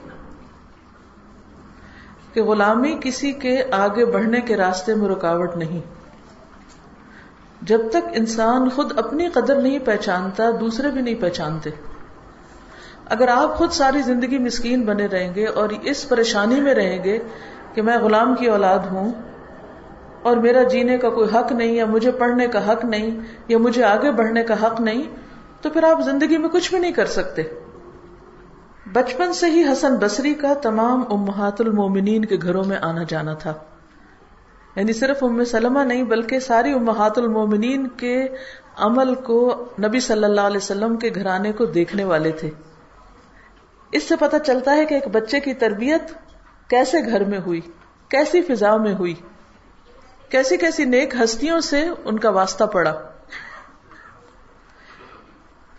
کہ 2.33 2.43
غلامی 2.43 2.97
کسی 3.01 3.31
کے 3.31 3.63
آگے 3.71 4.05
بڑھنے 4.05 4.41
کے 4.41 4.57
راستے 4.57 4.95
میں 4.95 5.09
رکاوٹ 5.09 5.55
نہیں۔ 5.55 5.81
جب 7.61 7.81
تک 7.89 8.09
انسان 8.13 8.69
خود 8.69 8.99
اپنی 8.99 9.27
قدر 9.27 9.61
نہیں 9.61 9.79
پہچانتا، 9.79 10.43
دوسرے 10.59 10.91
بھی 10.91 11.01
نہیں 11.01 11.15
پہچانتے۔ 11.15 11.69
اگر 13.05 13.27
آپ 13.27 13.55
خود 13.55 13.71
ساری 13.71 14.01
زندگی 14.01 14.37
مسکین 14.37 14.85
بنے 14.85 15.05
رہیں 15.05 15.35
گے 15.35 15.45
اور 15.45 15.69
اس 15.69 16.09
پریشانی 16.09 16.61
میں 16.61 16.73
رہیں 16.73 17.03
گے 17.03 17.19
کہ 17.73 17.81
میں 17.81 17.97
غلام 17.97 18.35
کی 18.35 18.45
اولاد 18.45 18.79
ہوں 18.79 19.11
اور 20.21 20.37
میرا 20.37 20.63
جینے 20.63 20.97
کا 20.97 21.09
کوئی 21.09 21.37
حق 21.37 21.51
نہیں، 21.51 21.71
یا 21.71 21.85
مجھے 21.85 22.11
پڑھنے 22.11 22.47
کا 22.47 22.71
حق 22.71 22.85
نہیں، 22.85 23.19
یا 23.47 23.57
مجھے 23.57 23.83
آگے 23.83 24.11
بڑھنے 24.11 24.43
کا 24.43 24.67
حق 24.67 24.81
نہیں، 24.81 25.03
تو 25.61 25.69
پھر 25.69 25.83
آپ 25.83 26.01
زندگی 26.01 26.37
میں 26.37 26.49
کچھ 26.49 26.69
بھی 26.69 26.79
نہیں 26.79 26.91
کر 26.91 27.05
سکتے۔ 27.05 27.41
بچپن 28.93 29.33
سے 29.33 29.45
ہی 29.45 29.63
حسن 29.71 29.95
بصری 29.95 30.33
کا 30.33 30.53
تمام 30.53 31.03
امہات 31.09 31.61
المومنین 31.61 32.25
کے 32.25 32.37
گھروں 32.41 32.63
میں 32.63 32.77
آنا 32.81 33.01
جانا 33.07 33.33
تھا۔ 33.33 33.53
یعنی 34.75 34.93
صرف 34.93 35.23
ام 35.23 35.43
سلمہ 35.43 35.79
نہیں، 35.79 36.03
بلکہ 36.03 36.39
ساری 36.39 36.73
امہات 36.73 37.17
المومنین 37.17 37.87
کے 37.87 38.27
عمل 38.77 39.15
کو 39.15 39.65
نبی 39.87 39.99
صلی 39.99 40.23
اللہ 40.23 40.41
علیہ 40.41 40.57
وسلم 40.57 40.97
کے 40.97 41.09
گھرانے 41.15 41.51
کو 41.51 41.65
دیکھنے 41.65 42.03
والے 42.03 42.31
تھے۔ 42.31 42.49
اس 43.91 44.03
سے 44.03 44.15
پتہ 44.15 44.35
چلتا 44.45 44.75
ہے 44.75 44.85
کہ 44.85 44.93
ایک 44.93 45.07
بچے 45.07 45.39
کی 45.39 45.53
تربیت 45.53 46.01
کیسے 46.69 47.05
گھر 47.05 47.23
میں 47.23 47.39
ہوئی، 47.45 47.61
کیسی 48.09 48.41
فضا 48.41 48.77
میں 48.77 48.93
ہوئی، 48.93 49.13
کیسی 50.29 50.57
کیسی 50.57 50.85
نیک 50.85 51.15
ہستیوں 51.23 51.59
سے 51.59 51.89
ان 52.05 52.19
کا 52.19 52.29
واسطہ 52.29 52.63
پڑا۔ 52.63 52.93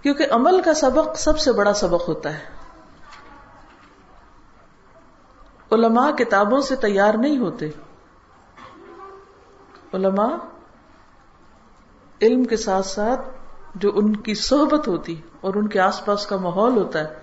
کیونکہ 0.02 0.26
عمل 0.30 0.60
کا 0.60 0.74
سبق 0.74 1.18
سب 1.18 1.38
سے 1.38 1.52
بڑا 1.52 1.72
سبق 1.72 2.08
ہوتا 2.08 2.34
ہے۔ 2.34 2.55
علماء 5.72 6.10
کتابوں 6.10 6.60
سے 6.60 6.76
تیار 6.76 7.14
نہیں 7.14 7.38
ہوتے۔ 7.38 7.68
علماء 9.92 10.36
علم 12.22 12.44
کے 12.44 12.56
ساتھ 12.56 12.86
ساتھ 12.86 13.20
جو 13.74 13.90
ان 13.94 14.16
کی 14.16 14.34
صحبت 14.34 14.88
ہوتی 14.88 15.20
اور 15.40 15.54
ان 15.54 15.68
کے 15.68 15.80
آس 15.80 16.04
پاس 16.04 16.26
کا 16.26 16.36
ماحول 16.36 16.76
ہوتا 16.76 16.98
ہے، 16.98 17.14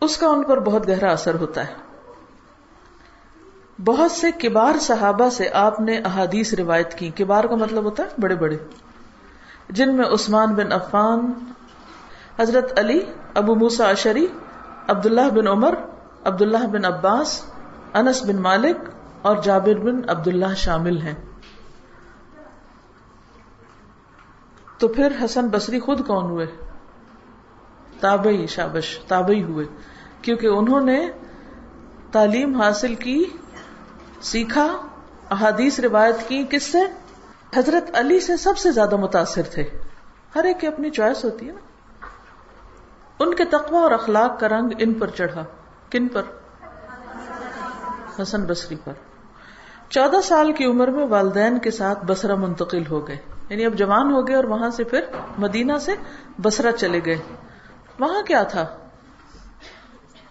اس 0.00 0.16
کا 0.16 0.26
ان 0.26 0.42
پر 0.42 0.60
بہت 0.60 0.88
گہرا 0.88 1.12
اثر 1.12 1.34
ہوتا 1.34 1.68
ہے۔ 1.68 1.74
بہت 3.84 4.10
سے 4.10 4.30
کبار 4.30 4.78
صحابہ 4.78 5.30
سے 5.30 5.48
آپ 5.52 5.80
نے 5.80 5.98
احادیث 5.98 6.54
روایت 6.54 6.94
کی۔ 6.94 7.10
کبار 7.10 7.44
کا 7.44 7.54
مطلب 7.54 7.84
ہوتا 7.84 8.02
ہے 8.02 8.08
بڑے 8.18 8.34
بڑے۔ 8.34 8.58
جن 9.70 9.96
میں 9.96 10.04
عثمان 10.04 10.54
بن 10.54 10.72
عفان، 10.72 11.32
حضرت 12.38 12.78
علی، 12.78 13.00
ابو 13.34 13.54
موسا 13.54 13.88
اشری 13.88 14.26
عبداللہ 14.88 15.30
بن 15.34 15.48
عمر 15.48 15.74
عبداللہ 16.24 16.66
بن 16.66 16.84
عباس، 16.84 17.44
انس 17.94 18.22
بن 18.22 18.36
مالک 18.36 18.76
اور 19.22 19.36
جابر 19.36 19.74
بن 19.74 20.10
عبداللہ 20.10 20.54
شامل 20.56 21.02
ہیں۔ 21.02 21.14
تو 24.78 24.88
پھر 24.88 25.12
حسن 25.24 25.48
بصری 25.48 25.80
خود 25.80 26.06
کون 26.06 26.24
ہوئے؟ 26.24 26.46
تابعی 28.00 28.46
شابش، 28.46 28.98
تابعی 29.08 29.42
ہوئے۔ 29.42 29.64
کیونکہ 30.22 30.46
انہوں 30.46 30.80
نے 30.80 31.10
تعلیم 32.12 32.60
حاصل 32.60 32.94
کی، 32.94 33.24
سیکھا، 34.20 34.76
احادیث 35.30 35.80
روایت 35.80 36.28
کی، 36.28 36.44
کس 36.50 36.62
سے؟ 36.62 36.78
حضرت 37.56 37.90
علی 37.94 38.20
سے 38.20 38.36
سب 38.36 38.58
سے 38.58 38.72
زیادہ 38.72 38.96
متاثر 38.96 39.42
تھے۔ 39.42 39.64
ہر 40.34 40.44
ایک 40.44 40.60
کی 40.60 40.66
اپنی 40.66 40.90
چوائس 40.90 41.24
ہوتی 41.24 41.48
ہے 41.48 41.52
نا۔ 41.52 41.60
ان 43.18 43.34
کے 43.34 43.44
تقوی 43.44 43.78
اور 43.78 43.90
اخلاق 43.90 44.40
کا 44.40 44.48
رنگ 44.48 44.70
ان 44.78 44.94
پر 44.94 45.10
چڑھا۔ 45.10 45.44
کن 45.90 46.08
پر؟ 46.08 46.22
حسن 48.22 48.44
بصری 48.44 48.76
پر۔ 48.84 48.92
چودہ 49.88 50.20
سال 50.20 50.52
کی 50.52 50.64
عمر 50.64 50.88
میں 50.88 51.06
والدین 51.06 51.58
کے 51.58 51.70
ساتھ 51.70 52.04
بسرا 52.04 52.34
منتقل 52.34 52.86
ہو 52.86 53.08
گئے۔ 53.08 53.16
یعنی 53.48 53.64
اب 53.64 53.74
جوان 53.74 54.12
ہو 54.12 54.26
گئے 54.26 54.36
اور 54.36 54.44
وہاں 54.44 54.70
سے 54.70 54.84
پھر 54.84 55.00
مدینہ 55.38 55.78
سے 55.80 55.94
بسرا 56.42 56.72
چلے 56.72 57.00
گئے۔ 57.04 57.18
وہاں 57.98 58.22
کیا 58.22 58.42
تھا؟ 58.42 58.66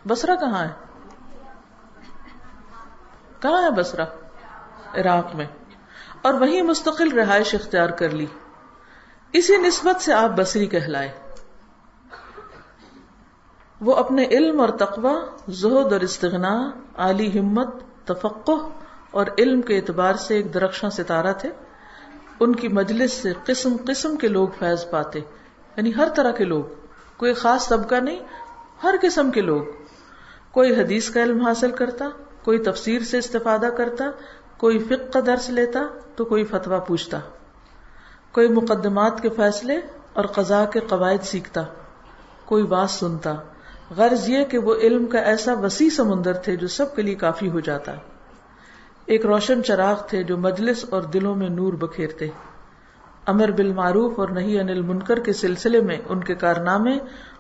بسرا 0.08 0.36
کہاں 0.36 0.66
ہے؟ 0.66 0.70
کہاں 3.40 3.64
ہے 3.64 3.72
بسرا 3.72 4.04
عراق 4.94 5.36
میں۔ 5.36 5.46
اور 6.22 6.34
وہیں 6.34 6.62
مستقل 6.62 7.12
رہائش 7.12 7.56
اختیار 7.56 7.90
کر 7.90 8.10
لی۔ 8.10 8.26
اسی 9.34 9.58
نسبت 9.58 10.02
سے 10.02 10.14
آپ 10.14 10.30
بصری 10.30 10.68
کہلائے۔ 10.68 11.27
وہ 13.82 13.96
اپنے 13.96 14.26
علم 14.26 14.60
اور 14.60 14.70
تقوی، 14.70 15.14
زہد 15.48 15.94
اور 15.94 16.02
استغنا، 16.02 16.72
عالی 16.96 17.40
ہمت 17.40 17.68
تفقع 18.06 18.52
اور 19.12 19.26
علم 19.38 19.62
کے 19.62 19.76
اعتبار 19.76 20.14
سے 20.14 20.36
ایک 20.36 20.54
درخشاں 20.54 20.90
ستارہ 20.90 21.34
تھے۔ 21.34 21.50
ان 22.40 22.56
کی 22.56 22.68
مجلس 22.68 23.14
سے 23.14 23.34
قسم 23.46 23.76
قسم 23.88 24.16
کے 24.16 24.28
لوگ 24.28 24.48
فیض 24.60 24.90
پاتے۔ 24.90 25.20
یعنی 25.78 25.96
ہر 25.96 26.08
طرح 26.16 26.32
کے 26.32 26.44
لوگ۔ 26.44 26.64
کوئی 27.18 27.34
خاص 27.34 27.68
طبقہ 27.68 27.96
نہیں، 27.96 28.20
ہر 28.84 28.96
قسم 29.02 29.32
کے 29.32 29.42
لوگ۔ 29.42 29.62
کوئی 30.52 30.82
حدیث 30.82 31.10
کا 31.10 31.24
علم 31.24 31.42
حاصل 31.42 31.72
کرتا، 31.72 32.06
کوئی 32.44 32.58
تفسیر 32.58 33.02
سے 33.02 33.18
استفادہ 33.18 33.70
کرتا، 33.78 34.06
کوئی 34.58 34.80
فقہ 34.80 35.12
کا 35.12 35.20
درس 35.26 35.50
لیتا، 35.50 35.80
تو 36.16 36.26
کوئی 36.26 36.44
فتوا 36.44 36.80
پوچھتا۔ 36.80 37.20
کوئی 38.32 38.48
مقدمات 38.48 39.22
کے 39.22 39.30
فیصلے 39.30 39.80
اور 40.14 40.26
قضاء 40.26 40.66
کے 40.66 40.80
قواعد 40.80 41.24
سیکھتا۔ 41.24 41.64
کوئی 42.46 42.64
بات 42.64 42.90
سنتا۔ 42.90 43.36
غرض 43.96 44.30
یہ 44.30 44.44
کہ 44.44 44.58
وہ 44.58 44.76
علم 44.76 45.06
کا 45.06 45.20
ایسا 45.20 45.54
وسیع 45.54 45.90
سمندر 45.90 46.34
تھے 46.34 46.56
جو 46.56 46.68
سب 46.68 46.96
کے 46.96 47.02
لیے 47.02 47.16
کافی 47.16 47.50
ہو 47.50 47.60
جاتا۔ 47.60 47.94
ایک 49.06 49.26
روشن 49.26 49.64
چراغ 49.64 50.02
تھے 50.08 50.24
جو 50.24 50.38
مجلس 50.38 50.86
اور 50.90 51.02
دلوں 51.02 51.36
میں 51.36 51.50
نور 51.50 51.74
بکھیرتے۔ 51.74 52.28
امر 53.26 53.52
بالمعروف 53.52 54.20
اور 54.20 54.30
نہیں 54.30 54.60
انل 54.60 54.82
منکر 54.82 55.20
کے 55.20 55.34
سلسلے 55.34 55.82
میں 55.82 55.98
ان 56.10 56.24
کے 56.24 56.36
کارنامے 56.36 56.98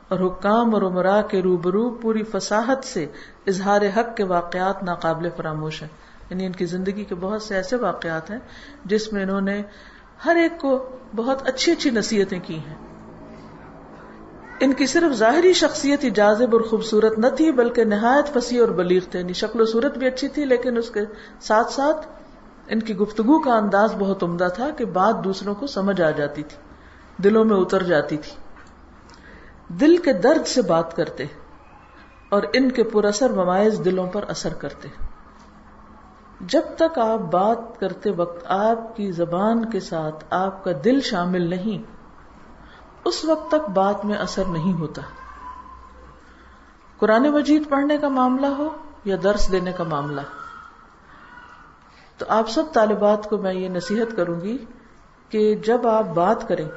اور 0.08 0.20
حکام 0.20 0.74
اور 0.74 0.82
عمرا 0.82 1.22
کے 1.22 1.42
روبرو 1.42 1.90
پوری 1.90 2.24
فساحت 2.24 2.86
سے 2.86 3.06
اظہار 3.48 3.82
حق 3.82 4.16
کے 4.16 4.24
واقعات 4.24 4.84
ناقابل 4.84 5.30
فراموش 5.38 5.82
ہیں۔ 5.82 5.90
یعنی 6.30 6.46
ان 6.46 6.52
کی 6.52 6.66
زندگی 6.66 7.04
کے 7.04 7.16
بہت 7.16 7.42
سے 7.42 7.56
ایسے 7.56 7.76
واقعات 7.76 8.32
ہیں 8.32 8.40
جس 8.86 9.14
میں 9.14 9.24
انہوں 9.24 9.42
نے 9.42 9.62
ہر 10.26 10.36
ایک 10.36 10.62
کو 10.62 10.90
بہت 11.16 11.48
اچھی 11.48 11.72
اچھی 11.72 11.90
نصیحتیں 11.90 12.40
کی 12.44 12.56
ہیں۔ 12.56 12.87
ان 14.60 14.74
کی 14.74 14.86
صرف 14.86 15.14
ظاہری 15.14 15.54
شخصیت 15.54 16.04
ہی 16.04 16.10
جازب 16.10 16.48
اور 16.52 16.62
خوبصورت 16.62 17.20
نہ 17.20 17.28
تھی، 17.28 17.52
بلکہ 17.52 17.84
نہایت 17.84 18.28
فصیح 18.34 18.62
اور 18.62 18.70
بلیغ 18.70 19.02
تھے۔ 19.12 19.20
یعنی 19.20 19.34
شکل 19.34 19.62
و 19.62 19.66
صورت 19.66 19.98
بھی 19.98 20.08
اچھی 20.08 20.28
تھی، 20.28 20.46
لیکن 20.46 20.78
اس 20.78 20.90
کے 20.90 21.00
ساتھ 21.42 21.72
ساتھ 21.72 22.08
ان 22.68 22.80
کی 22.80 22.96
گفتگو 22.96 23.40
کا 23.40 23.58
انداز 23.58 23.94
بہت 24.00 24.24
عمدہ 24.24 24.48
تھا 24.56 24.70
کہ 24.70 24.86
بات 24.86 25.24
دوسروں 25.24 25.56
کو 25.56 25.68
سمجھ 25.68 26.02
آ 26.02 26.12
جاتی 26.12 26.44
تھی، 26.44 26.58
دلوں 27.24 27.46
میں 27.46 27.58
اتر 27.58 27.84
جاتی 27.84 28.18
تھی۔ 28.18 28.32
دل 29.68 29.98
کے 29.98 30.14
درد 30.14 30.48
سے 30.48 30.62
بات 30.62 30.96
کرتے 30.96 31.26
اور 32.30 32.44
ان 32.54 32.72
کے 32.72 32.84
پر 32.84 33.04
اثر 33.04 33.30
ممائز 33.30 33.82
دلوں 33.86 34.08
پر 34.08 34.26
اثر 34.28 34.54
کرتے۔ 34.54 34.88
جب 36.42 36.62
تک 36.78 36.98
آپ 36.98 37.20
بات 37.20 37.80
کرتے 37.80 38.12
وقت 38.12 38.46
آپ 38.48 38.96
کی 38.96 39.12
زبان 39.12 39.70
کے 39.70 39.80
ساتھ 39.80 40.26
آپ 40.30 40.64
کا 40.64 40.72
دل 40.86 41.02
شامل 41.02 41.42
نہیں 41.42 41.97
اس 43.08 43.26
وقت 43.26 43.52
تک 43.52 43.70
بات 43.70 44.06
میں 44.06 44.18
اثر 44.18 44.44
نہیں 44.46 44.74
ہوتا۔ 44.74 45.02
قرآن 46.98 47.24
مجید 47.24 47.70
پڑھنے 47.70 47.98
کا 47.98 48.08
معاملہ 48.08 48.46
ہو 48.46 48.76
یا 49.06 49.16
درس 49.24 49.52
دینے 49.52 49.72
کا 49.72 49.84
معاملہ۔ 49.84 50.22
تو 52.18 52.26
آپ 52.30 52.50
سب 52.50 52.64
طالبات 52.74 53.30
کو 53.30 53.38
میں 53.38 53.54
یہ 53.54 53.70
نصیحت 53.70 54.16
کروں 54.16 54.42
گی 54.42 54.66
کہ 55.30 55.56
جب 55.56 55.88
آپ 55.88 56.04
بات 56.04 56.48
کریں 56.48 56.70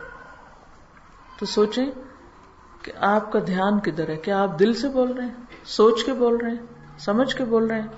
تو 1.38 1.46
سوچیں 1.46 1.86
کہ 2.82 2.92
آپ 3.00 3.32
کا 3.32 3.38
دھیان 3.46 3.80
کدھر 3.80 4.08
ہے۔ 4.08 4.16
کیا 4.16 4.42
آپ 4.42 4.58
دل 4.58 4.74
سے 4.74 4.88
بول 4.88 5.12
رہے 5.12 5.24
ہیں؟ 5.24 5.34
سوچ 5.64 6.04
کے 6.04 6.12
بول 6.12 6.36
رہے 6.36 6.50
ہیں؟ 6.50 6.98
سمجھ 6.98 7.36
کے 7.36 7.44
بول 7.44 7.66
رہے 7.66 7.80
ہیں؟ 7.80 7.88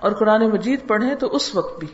اور 0.00 0.12
قرآن 0.12 0.50
مجید 0.50 0.88
پڑھیں 0.88 1.14
تو 1.14 1.26
اس 1.26 1.54
وقت 1.54 1.78
بھی۔ 1.78 1.88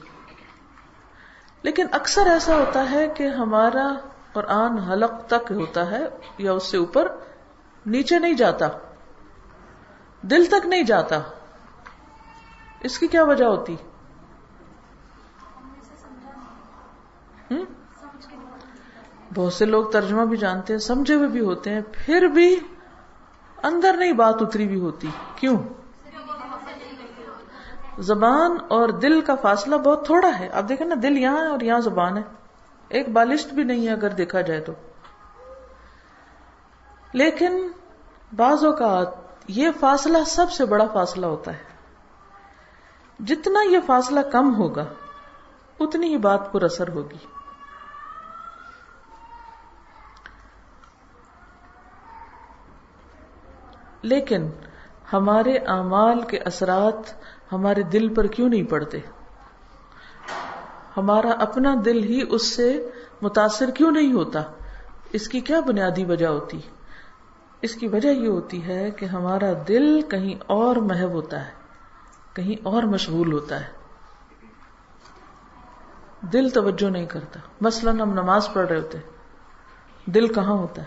لیکن 1.66 1.86
اکثر 1.92 2.26
ایسا 2.26 2.56
ہوتا 2.56 2.90
ہے 2.90 3.08
کہ 3.08 3.28
ہمارا 3.28 3.94
قرآن 4.32 4.78
حلق 4.78 5.12
تک 5.26 5.52
ہوتا 5.52 5.90
ہے 5.90 6.04
یا 6.38 6.52
اس 6.52 6.62
سے 6.62 6.76
اوپر 6.76 7.08
نیچے 7.86 8.18
نہیں 8.18 8.32
جاتا، 8.32 8.66
دل 10.22 10.44
تک 10.44 10.66
نہیں 10.66 10.82
جاتا۔ 10.82 11.18
اس 12.80 12.98
کی 12.98 13.06
کیا 13.06 13.24
وجہ 13.24 13.44
ہوتی؟ 13.44 13.76
بہت 19.34 19.52
سے 19.52 19.64
لوگ 19.64 19.90
ترجمہ 19.90 20.24
بھی 20.24 20.36
جانتے 20.36 20.72
ہیں، 20.72 20.80
سمجھے 20.80 21.14
ہوئے 21.14 21.28
بھی 21.28 21.40
ہوتے 21.40 21.70
ہیں، 21.70 21.80
پھر 21.92 22.26
بھی 22.26 22.60
اندر 23.62 23.96
نہیں 23.96 24.12
بات 24.12 24.34
اتری 24.40 24.68
بھی 24.68 24.80
ہوتی۔ 24.80 25.08
کیوں؟ 25.36 25.56
زبان 27.98 28.56
اور 28.68 28.88
دل 28.88 29.20
کا 29.20 29.34
فاصلہ 29.34 29.76
بہت 29.76 30.06
تھوڑا 30.06 30.38
ہے۔ 30.38 30.48
آپ 30.48 30.68
دیکھیں 30.68 30.86
نا، 30.86 30.94
دل 31.02 31.18
یہاں 31.18 31.36
ہے 31.36 31.46
اور 31.46 31.60
یہاں 31.60 31.80
زبان 31.80 32.16
ہے۔ 32.16 32.22
ایک 32.88 33.08
بالشت 33.08 33.54
بھی 33.54 33.62
نہیں 33.62 33.88
ہے 33.88 33.92
اگر 33.92 34.08
دیکھا 34.08 34.40
جائے 34.40 34.60
تو۔ 34.60 34.72
لیکن 37.12 37.68
بعض 38.36 38.64
اوقات 38.64 39.08
یہ 39.48 39.68
فاصلہ 39.80 40.18
سب 40.26 40.50
سے 40.50 40.64
بڑا 40.64 40.84
فاصلہ 40.92 41.26
ہوتا 41.26 41.52
ہے۔ 41.52 41.62
جتنا 43.20 43.60
یہ 43.70 43.78
فاصلہ 43.86 44.20
کم 44.20 44.54
ہوگا، 44.54 44.84
اتنی 45.80 46.06
ہی 46.06 46.16
بات 46.16 46.52
پر 46.52 46.62
اثر 46.62 46.88
ہوگی۔ 46.88 47.16
لیکن 54.02 54.50
ہمارے 55.12 55.56
اعمال 55.56 56.20
کے 56.20 56.38
اثرات 56.38 57.26
ہمارے 57.52 57.82
دل 57.82 58.14
پر 58.14 58.26
کیوں 58.26 58.48
نہیں 58.48 58.62
پڑتے؟ 58.62 58.98
ہمارا 60.96 61.30
اپنا 61.30 61.74
دل 61.84 62.02
ہی 62.02 62.20
اس 62.30 62.56
سے 62.56 62.90
متاثر 63.22 63.70
کیوں 63.70 63.90
نہیں 63.90 64.12
ہوتا؟ 64.12 64.42
اس 65.12 65.28
کی 65.28 65.40
کیا 65.40 65.60
بنیادی 65.60 66.04
وجہ 66.04 66.26
ہوتی؟ 66.26 66.60
اس 67.62 67.74
کی 67.74 67.88
وجہ 67.88 68.08
یہ 68.08 68.28
ہوتی 68.28 68.66
ہے 68.66 68.90
کہ 68.90 69.06
ہمارا 69.06 69.52
دل 69.68 70.00
کہیں 70.02 70.34
اور 70.46 70.76
محب 70.76 71.10
ہوتا 71.10 71.46
ہے، 71.46 71.50
کہیں 72.32 72.66
اور 72.66 72.82
مشغول 72.82 73.32
ہوتا 73.32 73.60
ہے۔ 73.60 73.70
دل 76.20 76.48
توجہ 76.50 76.90
نہیں 76.90 77.06
کرتا۔ 77.06 77.40
مثلا 77.60 77.90
ہم 77.90 78.12
نماز 78.12 78.48
پڑھ 78.52 78.68
رہے 78.68 78.76
ہوتے 78.76 78.98
دل 80.06 80.32
کہاں 80.32 80.54
ہوتا 80.54 80.82
ہے؟ 80.82 80.86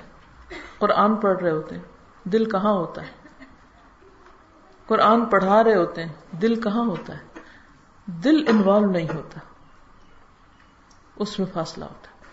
قرآن 0.79 1.15
پڑھ 1.15 1.41
رہے 1.41 1.51
ہوتے 1.51 1.75
ہیں، 1.75 1.83
دل 2.23 2.45
کہاں 2.49 2.73
ہوتا 2.73 3.01
ہے؟ 3.01 3.18
قرآن 4.89 5.25
پڑھا 5.25 5.63
رہے 5.63 5.75
ہوتے 5.75 6.05
ہیں، 6.05 6.13
دل 6.31 6.61
کہاں 6.61 6.85
ہوتا 6.85 7.13
ہے؟ 7.13 7.39
دل 8.05 8.43
انوالو 8.47 8.91
نہیں 8.91 9.07
ہوتا۔ 9.15 9.39
اس 11.15 11.39
میں 11.39 11.47
فاصلہ 11.53 11.85
ہوتا 11.85 12.09
ہے۔ 12.09 12.25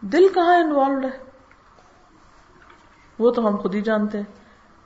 دل 0.00 0.28
کہاں 0.34 0.56
انوالوڈ 0.56 1.04
ہے؟ 1.04 1.18
وہ 3.18 3.30
تو 3.30 3.48
ہم 3.48 3.56
خود 3.56 3.74
ہی 3.74 3.80
جانتے 3.80 4.18
ہیں 4.18 4.24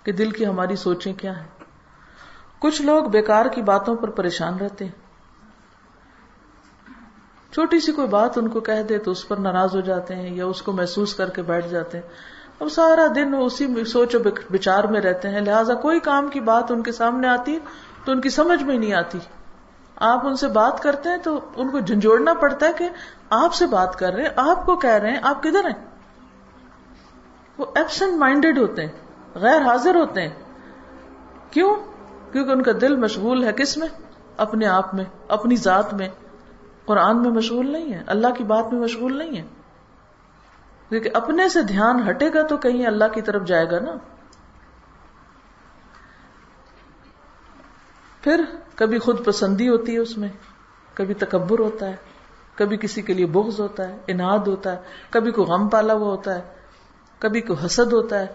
کہ 0.05 0.13
دل 0.13 0.31
کی 0.31 0.47
ہماری 0.47 0.77
سوچیں 0.77 1.13
کیا 1.13 1.41
ہیں۔ 1.41 1.47
کچھ 2.59 2.83
لوگ 2.83 3.05
بیکار 3.05 3.47
کی 3.47 3.63
باتوں 3.63 3.97
پر 3.97 4.11
پریشان 4.11 4.57
رہتے 4.57 4.85
ہیں۔ 4.85 4.93
چھوٹی 7.53 7.81
سی 7.81 7.93
کوئی 7.93 8.09
بات 8.09 8.39
ان 8.39 8.49
کو 8.49 8.61
کہہ 8.61 8.83
دے 8.89 8.99
تو 8.99 9.11
اس 9.11 9.29
پر 9.29 9.37
ناراض 9.37 9.75
ہو 9.75 9.81
جاتے 9.81 10.15
ہیں 10.15 10.35
یا 10.35 10.47
اس 10.47 10.63
کو 10.63 10.73
محسوس 10.73 11.15
کر 11.15 11.31
کے 11.31 11.43
بیٹھ 11.43 11.69
جاتے 11.69 11.99
ہیں۔ 11.99 12.09
اب 12.61 12.69
سارا 12.69 13.07
دن 13.15 13.35
وہ 13.35 13.45
اسی 13.45 13.85
سوچ 13.85 14.15
و 14.15 14.19
بچار 14.51 14.85
میں 14.85 15.01
رہتے 15.01 15.29
ہیں۔ 15.29 15.41
لہٰذا 15.41 15.75
کوئی 15.75 16.01
کام 16.01 16.29
کی 16.29 16.41
بات 16.41 16.71
ان 16.71 16.83
کے 16.83 16.93
سامنے 16.93 17.29
آتی 17.29 17.59
تو 18.05 18.13
ان 18.13 18.21
کی 18.21 18.29
سمجھ 18.29 18.63
میں 18.63 18.79
نہیں 18.79 18.95
آتی۔ 18.95 19.19
آپ 19.97 20.27
ان 20.27 20.37
سے 20.37 20.49
بات 20.49 20.83
کرتے 20.83 21.09
ہیں 21.09 21.17
تو 21.17 21.41
ان 21.57 21.71
کو 21.71 21.81
جھنجھوڑنا 21.81 22.35
پڑتا 22.35 22.67
ہے 22.67 22.73
کہ 22.79 22.89
آپ 23.31 23.55
سے 23.55 23.67
بات 23.67 23.97
کر 23.97 24.13
رہے 24.13 24.23
ہیں، 24.23 24.31
آپ 24.37 24.67
کو 24.67 24.77
کہہ 24.77 24.91
رہے 24.91 25.11
ہیں، 25.11 25.21
آپ 25.23 25.43
کدھر 25.43 25.65
ہیں؟ 25.65 25.85
وہ 27.59 27.67
ایبسنٹ 27.75 28.17
مائنڈیڈ 28.17 28.59
ہوتے 28.59 28.83
ہیں، 28.83 28.93
غیر 29.35 29.63
حاضر 29.63 29.95
ہوتے 29.95 30.23
ہیں۔ 30.23 30.35
کیوں؟ 31.51 31.77
کیونکہ 32.33 32.51
ان 32.51 32.63
کا 32.63 32.73
دل 32.81 32.97
مشغول 32.97 33.45
ہے 33.45 33.53
کس 33.53 33.77
میں؟ 33.77 33.89
اپنے 34.37 34.67
آپ 34.67 34.95
میں، 34.95 35.05
اپنی 35.29 35.57
ذات 35.57 35.95
میں۔ 35.95 36.09
قرآن 36.85 37.23
میں 37.23 37.31
مشغول 37.31 37.71
نہیں 37.71 37.93
ہے، 37.93 38.03
اللہ 38.07 38.29
کی 38.39 38.45
بات 38.45 38.73
میں 38.73 38.81
مشغول 38.81 39.19
نہیں 39.19 39.37
ہے۔ 39.37 39.56
کیونکہ 40.89 41.11
اپنے 41.15 41.49
سے 41.49 41.63
دھیان 41.63 42.11
ہٹے 42.11 42.31
گا 42.35 42.43
تو 42.43 42.57
کہیں 42.57 42.87
اللہ 42.87 43.05
کی 43.15 43.23
طرف 43.23 43.47
جائے 43.47 43.71
گا 43.71 43.79
نا۔ 43.81 43.91
پھر 48.23 48.45
کبھی 48.75 48.99
خود 48.99 49.25
پسندی 49.25 49.69
ہوتی 49.69 49.95
ہے 49.95 49.99
اس 49.99 50.19
میں، 50.19 50.29
کبھی 50.95 51.15
تکبر 51.15 51.59
ہوتا 51.59 51.87
ہے، 51.87 51.97
کبھی 52.55 52.77
کسی 52.77 53.03
کے 53.03 53.15
لیے 53.15 53.27
بغض 53.27 53.61
ہوتا 53.61 53.89
ہے 53.89 53.97
اناد 54.07 54.39
ہوتا 54.39 54.73
ہے، 54.73 54.77
کبھی 55.11 55.31
کوئی 55.31 55.47
غم 55.47 55.69
پالا 55.69 55.93
ہوا 55.93 56.07
ہوتا 56.07 56.35
ہے، 56.35 56.41
کبھی 57.19 57.41
کوئی 57.41 57.67
حسد 57.67 57.93
ہوتا 57.93 58.21
ہے۔ 58.21 58.27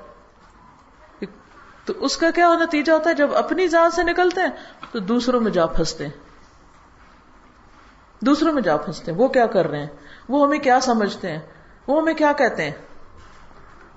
تو 1.85 1.93
اس 1.97 2.17
کا 2.17 2.31
کیا 2.31 2.55
نتیجہ 2.55 2.91
ہوتا 2.91 3.09
ہے؟ 3.09 3.15
جب 3.15 3.35
اپنی 3.35 3.67
ذات 3.67 3.93
سے 3.93 4.03
نکلتے 4.03 4.41
ہیں 4.41 4.49
تو 4.91 4.99
دوسروں 4.99 5.41
میں 5.41 5.51
جا 5.51 5.65
پھنستے 5.65 6.07
ہیں۔ 6.07 6.19
دوسروں 8.25 8.53
میں 8.53 8.61
جا 8.61 8.77
پھنستے 8.77 9.11
ہیں۔ 9.11 9.19
وہ 9.19 9.27
کیا 9.27 9.45
کر 9.45 9.67
رہے 9.67 9.79
ہیں؟ 9.79 9.87
وہ 10.29 10.47
ہمیں 10.47 10.59
کیا 10.59 10.79
سمجھتے 10.79 11.31
ہیں؟ 11.31 11.39
وہ 11.87 12.01
ہمیں 12.01 12.13
کیا 12.13 12.31
کہتے 12.37 12.63
ہیں؟ 12.63 12.71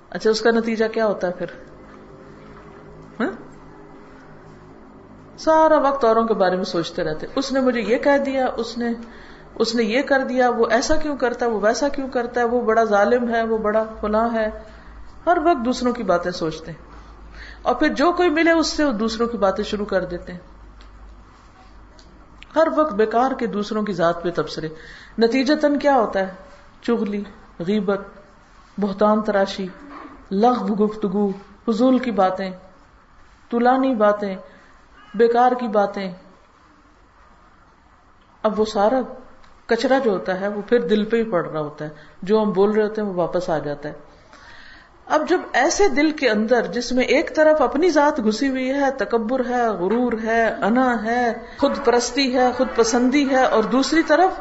اچھا 0.09 0.29
اس 0.29 0.41
کا 0.41 0.51
نتیجہ 0.51 0.85
کیا 0.93 1.07
ہوتا 1.07 1.27
ہے 1.27 1.31
پھر؟ 1.31 1.45
ہاں؟ 3.19 3.31
سارا 5.37 5.77
وقت 5.77 6.05
اوروں 6.05 6.27
کے 6.27 6.33
بارے 6.33 6.55
میں 6.55 6.63
سوچتے 6.63 7.03
رہتے۔ 7.03 7.27
اس 7.35 7.51
نے 7.51 7.59
مجھے 7.59 7.81
یہ 7.81 7.97
کہہ 7.97 8.17
دیا، 8.25 8.47
اس 8.57 8.77
نے 8.77 8.93
اس 9.55 9.75
نے 9.75 9.83
یہ 9.83 10.01
کر 10.01 10.19
دیا، 10.19 10.49
وہ 10.49 10.65
ایسا 10.71 10.95
کیوں 10.95 11.17
کرتا 11.17 11.45
ہے، 11.45 11.51
وہ 11.51 11.59
ویسا 11.63 11.87
کیوں 11.87 12.09
کرتا 12.09 12.41
ہے، 12.41 12.45
وہ 12.45 12.61
بڑا 12.61 12.83
ظالم 12.83 13.29
ہے، 13.29 13.43
وہ 13.43 13.57
بڑا 13.57 13.83
فلاں 14.01 14.29
ہے۔ 14.33 14.49
ہر 15.25 15.37
وقت 15.43 15.65
دوسروں 15.65 15.93
کی 15.93 16.03
باتیں 16.03 16.31
سوچتے۔ 16.31 16.71
ہیں 16.71 16.91
اور 17.61 17.75
پھر 17.75 17.87
جو 17.87 18.11
کوئی 18.11 18.29
ملے، 18.29 18.51
اس 18.51 18.67
سے 18.67 18.83
وہ 18.83 18.91
دوسروں 18.91 19.27
کی 19.27 19.37
باتیں 19.37 19.63
شروع 19.63 19.85
کر 19.85 20.05
دیتے۔ 20.05 20.31
ہیں 20.31 20.39
ہر 22.55 22.67
وقت 22.75 22.93
بیکار 22.93 23.31
کے 23.31 23.47
دوسروں 23.47 23.83
کی 23.83 23.93
ذات 23.93 24.23
پہ 24.23 24.29
تبصرے۔ 24.35 24.67
نتیجتاً 25.19 25.79
کیا 25.79 25.95
ہوتا 25.95 26.19
ہے؟ 26.19 26.27
چگلی 26.81 27.23
غیبت، 27.59 27.99
بہتان 28.77 29.21
تراشی، 29.21 29.67
لغو 30.31 30.85
گفتگو، 30.85 31.31
فضول 31.65 31.99
کی 31.99 32.11
باتیں 32.11 32.51
تلانی 33.49 33.95
باتیں، 33.95 34.35
بیکار 35.15 35.51
کی 35.51 35.67
باتیں۔ 35.67 36.11
اب 38.43 38.59
وہ 38.59 38.65
سارا 38.65 39.01
کچرا 39.65 39.97
جو 39.97 40.11
ہوتا 40.11 40.41
ہے 40.41 40.47
وہ 40.47 40.61
پھر 40.61 40.79
دل 40.79 41.05
پہ 41.05 41.17
ہی 41.17 41.23
پڑ 41.23 41.45
رہا 41.45 41.59
ہوتا 41.59 41.85
ہے۔ 41.85 41.89
جو 42.21 42.41
ہم 42.41 42.51
بول 42.51 42.71
رہے 42.71 42.83
ہوتے 42.83 43.01
ہیں 43.01 43.09
وہ 43.09 43.13
واپس 43.13 43.49
آ 43.49 43.57
جاتا 43.57 43.89
ہے۔ 43.89 43.93
اب 45.07 45.29
جب 45.29 45.41
ایسے 45.53 45.89
دل 45.89 46.11
کے 46.11 46.29
اندر 46.29 46.65
جس 46.65 46.91
میں 46.91 47.03
ایک 47.03 47.35
طرف 47.35 47.61
اپنی 47.61 47.89
ذات 47.89 48.19
گھسی 48.19 48.49
ہوئی 48.49 48.73
ہے، 48.73 48.91
تکبر 48.91 49.45
ہے، 49.45 49.67
غرور 49.67 50.13
ہے، 50.23 50.53
انا 50.61 51.03
ہے، 51.03 51.33
خود 51.57 51.71
پرستی 51.85 52.35
ہے، 52.35 52.51
خود 52.57 52.67
پسندی 52.75 53.29
ہے 53.29 53.43
اور 53.43 53.63
دوسری 53.63 54.03
طرف 54.03 54.39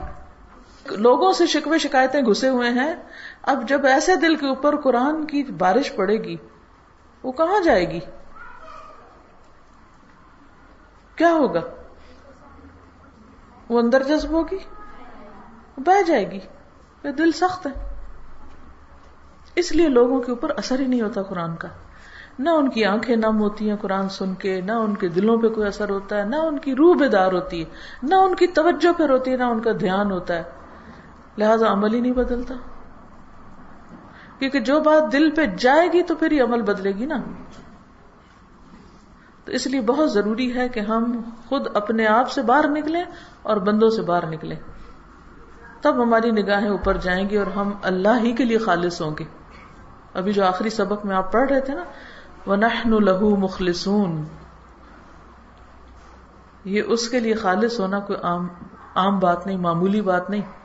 لوگوں 0.91 1.33
سے 1.33 1.47
شکوے 1.47 1.79
شکایتیں 1.79 2.23
گھسے 2.23 2.49
ہوئے 2.49 2.71
ہیں۔ 2.71 2.95
اب 3.43 3.69
جب 3.69 3.87
ایسے 3.87 4.17
دل 4.17 4.37
کے 4.37 4.47
اوپر 4.47 4.77
قرآن 4.77 5.25
کی 5.25 5.43
بارش 5.43 5.95
پڑے 5.95 6.17
گی، 6.17 6.37
وہ 7.23 7.33
کہاں 7.33 7.61
جائے 7.61 7.91
گی؟ 7.91 8.01
کیا 11.17 11.33
ہوگا؟ 11.33 11.61
وہ 13.69 13.79
اندر 13.79 14.03
جذب 14.03 14.31
ہوگی؟ 14.31 14.59
بہ 15.77 16.03
جائے 16.03 16.31
گی۔ 16.31 16.41
دل 17.13 17.33
سخت 17.33 17.67
ہے۔ 17.67 17.95
اس 19.55 19.73
لیے 19.73 19.89
لوگوں 19.89 20.21
کے 20.21 20.33
اوپر 20.33 20.51
اثر 20.57 20.81
ہی 20.81 20.87
نہیں 20.87 21.01
ہوتا 21.01 21.23
قرآن 21.23 21.57
کا۔ 21.57 21.69
نہ 22.39 22.51
ان 22.51 22.71
کی 22.71 22.85
آنکھیں 22.85 23.17
نم 23.17 23.41
ہوتی 23.41 23.71
ہیں 23.71 23.77
قرآن 23.77 24.09
سن 24.09 24.35
کے، 24.35 24.61
نہ 24.61 24.73
ان 24.73 24.95
کے 24.95 25.09
دلوں 25.09 25.39
پہ 25.39 25.49
کوئی 25.49 25.67
اثر 25.67 25.91
ہوتا 25.91 26.17
ہے، 26.17 26.25
نہ 26.25 26.37
ان 26.37 26.59
کی 26.59 26.75
روح 26.75 26.97
بیدار 26.97 27.33
ہوتی 27.33 27.65
ہے، 27.65 27.71
نہ 28.03 28.15
ان 28.15 28.35
کی 28.35 28.47
توجہ 28.47 28.99
پہ 28.99 29.03
ہوتی 29.03 29.31
ہے، 29.31 29.37
نہ 29.37 29.43
ان 29.43 29.61
کا 29.61 29.71
دھیان 29.81 30.13
ہوتا 30.13 30.35
ہے۔ 30.35 30.43
لہذا 31.39 31.73
عمل 31.73 31.95
ہی 31.95 32.01
نہیں 32.01 32.13
بدلتا۔ 32.13 32.55
کیونکہ 34.39 34.61
جو 34.61 34.81
بات 34.81 35.13
دل 35.13 35.31
پہ 35.31 35.47
جائے 35.47 35.89
گی 35.93 36.03
تو 36.03 36.15
پھر 36.15 36.31
یہ 36.33 36.43
عمل 36.43 36.63
بدلے 36.63 36.93
گی 36.93 37.07
نا۔ 37.07 37.17
تو 39.45 39.53
اس 39.53 39.67
لیے 39.67 39.81
بہت 39.81 40.13
ضروری 40.13 40.57
ہے 40.57 40.69
کہ 40.69 40.81
ہم 40.81 41.23
خود 41.49 41.67
اپنے 41.75 42.07
آپ 42.07 42.31
سے 42.31 42.43
باہر 42.43 42.69
نکلیں 42.69 43.05
اور 43.43 43.57
بندوں 43.57 43.91
سے 43.91 44.03
باہر 44.03 44.27
نکلیں۔ 44.27 44.57
تب 45.81 46.03
ہماری 46.03 46.31
نگاہیں 46.31 46.69
اوپر 46.69 46.97
جائیں 46.97 47.31
گی 47.31 47.37
اور 47.37 47.47
ہم 47.47 47.71
اللہ 47.83 48.21
ہی 48.21 48.33
کے 48.33 48.45
لیے 48.45 48.59
خالص 48.59 49.03
ہوں 49.03 49.11
گے۔ 49.19 49.25
ابھی 50.15 50.33
جو 50.33 50.45
آخری 50.45 50.71
سبق 50.71 51.07
میں 51.07 51.17
آپ 51.17 51.33
پڑھ 51.33 51.53
رہے 51.53 51.61
تھے 51.61 51.75
نا 51.75 51.85
وہ 52.47 52.57
نہ 52.57 52.67
لہو 52.85 53.37
مخلصون۔ 53.37 54.25
یہ 56.65 56.83
اس 56.87 57.09
کے 57.09 57.21
لیے 57.21 57.35
خالص 57.35 57.81
ہونا 57.81 58.01
کوئی 58.01 58.19
عام 58.23 58.49
عام 58.95 59.19
بات 59.19 59.47
نہیں، 59.47 59.57
معمولی 59.57 60.01
بات 60.01 60.31
نہیں۔ 60.31 60.64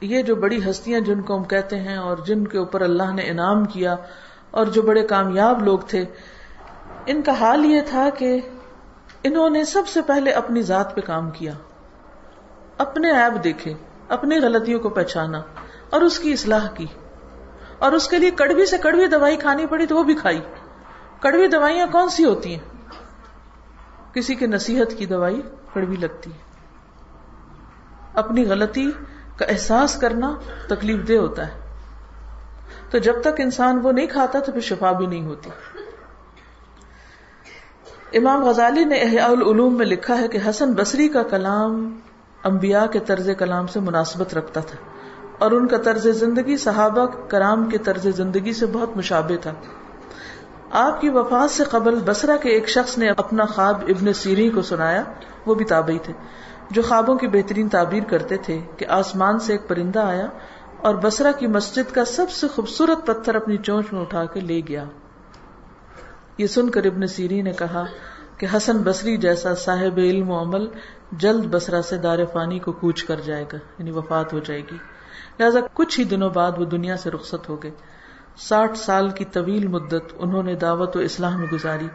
یہ 0.00 0.22
جو 0.22 0.34
بڑی 0.34 0.70
ہستیاں 0.70 1.00
جن 1.00 1.22
کو 1.22 1.36
ہم 1.36 1.44
کہتے 1.44 1.80
ہیں 1.80 1.96
اور 1.96 2.16
جن 2.16 2.46
کے 2.46 2.58
اوپر 2.58 2.80
اللہ 2.80 3.12
نے 3.12 3.22
انعام 3.22 3.64
کیا 3.64 3.96
اور 4.50 4.66
جو 4.66 4.82
بڑے 4.82 5.06
کامیاب 5.06 5.62
لوگ 5.62 5.78
تھے، 5.78 6.04
ان 7.06 7.22
کا 7.22 7.40
حال 7.40 7.64
یہ 7.64 7.80
تھا 7.86 8.08
کہ 8.18 8.40
انہوں 9.22 9.50
نے 9.50 9.64
سب 9.64 9.88
سے 9.88 10.02
پہلے 10.02 10.30
اپنی 10.30 10.62
ذات 10.62 10.96
پہ 10.96 11.00
کام 11.00 11.30
کیا، 11.30 11.52
اپنے 12.78 13.10
ایپ 13.10 13.44
دیکھے، 13.44 13.74
اپنی 14.08 14.38
غلطیوں 14.38 14.80
کو 14.80 14.88
پہچانا 14.88 15.42
اور 15.90 16.00
اس 16.00 16.18
کی 16.18 16.32
اصلاح 16.32 16.68
کی۔ 16.68 16.86
اور 17.78 17.92
اس 17.92 18.08
کے 18.08 18.18
لیے 18.18 18.30
کڑوی 18.30 18.66
سے 18.66 18.78
کڑوی 18.78 19.06
دوائی 19.06 19.36
کھانی 19.36 19.66
پڑی 19.66 19.86
تو 19.86 19.96
وہ 19.96 20.02
بھی 20.02 20.14
کھائی۔ 20.14 20.40
کڑوی 21.20 21.46
دوائیاں 21.46 21.86
کون 21.92 22.08
سی 22.08 22.24
ہوتی 22.24 22.54
ہیں؟ 22.54 22.94
کسی 24.14 24.34
کے 24.34 24.46
نصیحت 24.46 24.98
کی 24.98 25.06
دوائی 25.06 25.42
کڑوی 25.74 25.96
لگتی 25.96 26.32
ہے۔ 26.32 26.38
اپنی 28.14 28.44
غلطی 28.44 28.90
کا 29.36 29.44
احساس 29.48 29.96
کرنا 29.96 30.34
تکلیف 30.68 31.08
دہ 31.08 31.12
ہوتا 31.12 31.46
ہے۔ 31.46 31.52
تو 32.90 32.98
جب 32.98 33.20
تک 33.20 33.40
انسان 33.40 33.80
وہ 33.82 33.92
نہیں 33.92 34.06
کھاتا 34.06 34.40
تو 34.40 34.52
پھر 34.52 34.60
شفا 34.60 34.92
بھی 34.92 35.06
نہیں 35.06 35.24
ہوتی۔ 35.24 35.50
امام 38.18 38.44
غزالی 38.44 38.84
نے 38.84 39.00
احیاء 39.00 39.26
العلوم 39.26 39.76
میں 39.76 39.86
لکھا 39.86 40.18
ہے 40.18 40.28
کہ 40.28 40.38
حسن 40.48 40.72
بصری 40.72 41.08
کا 41.08 41.22
کلام 41.22 42.00
انبیاء 42.44 42.86
کے 42.86 42.98
طرز 42.98 43.30
کلام 43.38 43.66
سے 43.66 43.80
مناسبت 43.80 44.34
رکھتا 44.34 44.60
تھا۔ 44.60 44.76
اور 45.38 45.50
ان 45.50 45.66
کا 45.66 45.76
طرز 45.76 46.06
زندگی 46.08 46.56
صحابہ 46.56 47.06
کرام 47.28 47.68
کے 47.68 47.78
طرز 47.78 48.06
زندگی 48.16 48.52
سے 48.52 48.66
بہت 48.66 48.96
مشابہ 48.96 49.42
تھا۔ 49.42 49.52
آپ 50.70 51.00
کی 51.00 51.08
وفات 51.08 51.50
سے 51.50 51.64
قبل 51.64 51.98
بسرا 52.04 52.36
کے 52.36 52.48
ایک 52.48 52.68
شخص 52.68 52.98
نے 52.98 53.08
اپنا 53.08 53.44
خواب 53.44 53.82
ابن 53.88 54.12
سیری 54.12 54.50
کو 54.50 54.62
سنایا۔ 54.62 55.02
وہ 55.46 55.54
بھی 55.54 55.64
تابعی 55.64 55.98
تھے۔ 55.98 56.12
جو 56.70 56.82
خوابوں 56.82 57.14
کی 57.14 57.28
بہترین 57.28 57.68
تعبیر 57.68 58.02
کرتے 58.02 58.36
تھے 58.36 58.60
کہ 58.76 58.86
آسمان 58.88 59.38
سے 59.38 59.52
ایک 59.52 59.68
پرندہ 59.68 59.98
آیا 59.98 60.26
اور 60.78 60.94
بسرا 60.94 61.32
کی 61.32 61.46
مسجد 61.46 61.94
کا 61.94 62.04
سب 62.04 62.30
سے 62.30 62.48
خوبصورت 62.48 63.06
پتھر 63.06 63.34
اپنی 63.34 63.56
چونچ 63.56 63.92
میں 63.92 64.00
اٹھا 64.00 64.24
کے 64.24 64.40
لے 64.40 64.60
گیا۔ 64.68 64.84
یہ 66.38 66.46
سن 66.46 66.70
کر 66.70 66.84
ابن 66.84 67.06
سیری 67.06 67.42
نے 67.42 67.52
کہا 67.52 67.84
کہ 68.36 68.46
حسن 68.56 68.76
بصری 68.78 69.16
جیسا 69.16 69.54
صاحب 69.54 69.96
علم 69.96 70.30
و 70.30 70.42
عمل 70.42 70.68
جلد 71.12 71.46
بسرا 71.50 71.82
سے 71.82 71.96
دار 71.96 72.18
فانی 72.32 72.58
کو 72.58 72.72
کوچ 72.72 73.04
کر 73.04 73.20
جائے 73.20 73.44
گا 73.52 73.58
یعنی 73.78 73.90
وفات 73.90 74.32
ہو 74.32 74.38
جائے 74.38 74.60
گی۔ 74.60 74.76
لہذا 75.40 75.60
کچھ 75.72 76.00
ہی 76.00 76.04
دنوں 76.04 76.30
بعد 76.30 76.52
وہ 76.58 76.64
دنیا 76.64 76.96
سے 76.96 77.10
رخصت 77.10 77.48
ہو 77.48 77.62
گئے۔ 77.62 77.70
ساٹھ 78.36 78.78
سال 78.78 79.10
کی 79.10 79.24
طویل 79.24 79.68
مدت 79.68 80.14
انہوں 80.18 80.42
نے 80.42 80.54
دعوت 80.54 80.96
و 80.96 81.00
اسلام 81.00 81.38
میں 81.38 81.46
گزاری۔ 81.52 81.88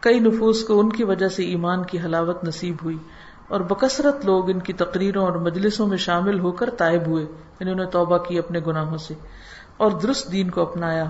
کئی 0.00 0.20
نفوس 0.20 0.64
کو 0.64 0.80
ان 0.80 0.90
کی 0.90 1.04
وجہ 1.04 1.28
سے 1.28 1.42
ایمان 1.44 1.84
کی 1.84 1.98
حلاوت 1.98 2.44
نصیب 2.44 2.76
ہوئی۔ 2.84 2.98
اور 3.48 3.60
بکثرت 3.60 4.24
لوگ 4.24 4.50
ان 4.50 4.58
کی 4.58 4.72
تقریروں 4.72 5.24
اور 5.24 5.32
مجلسوں 5.32 5.86
میں 5.86 5.96
شامل 5.96 6.40
ہو 6.40 6.52
کر 6.52 6.70
تائب 6.70 7.06
ہوئے۔ 7.06 7.22
یعنی 7.22 7.70
انہوں 7.70 7.84
نے 7.84 7.90
توبہ 7.90 8.18
کی 8.18 8.38
اپنے 8.38 8.60
گناہوں 8.66 8.96
سے۔ 8.96 9.14
اور 9.76 9.90
درست 9.90 10.32
دین 10.32 10.50
کو 10.50 10.62
اپنایا۔ 10.62 11.04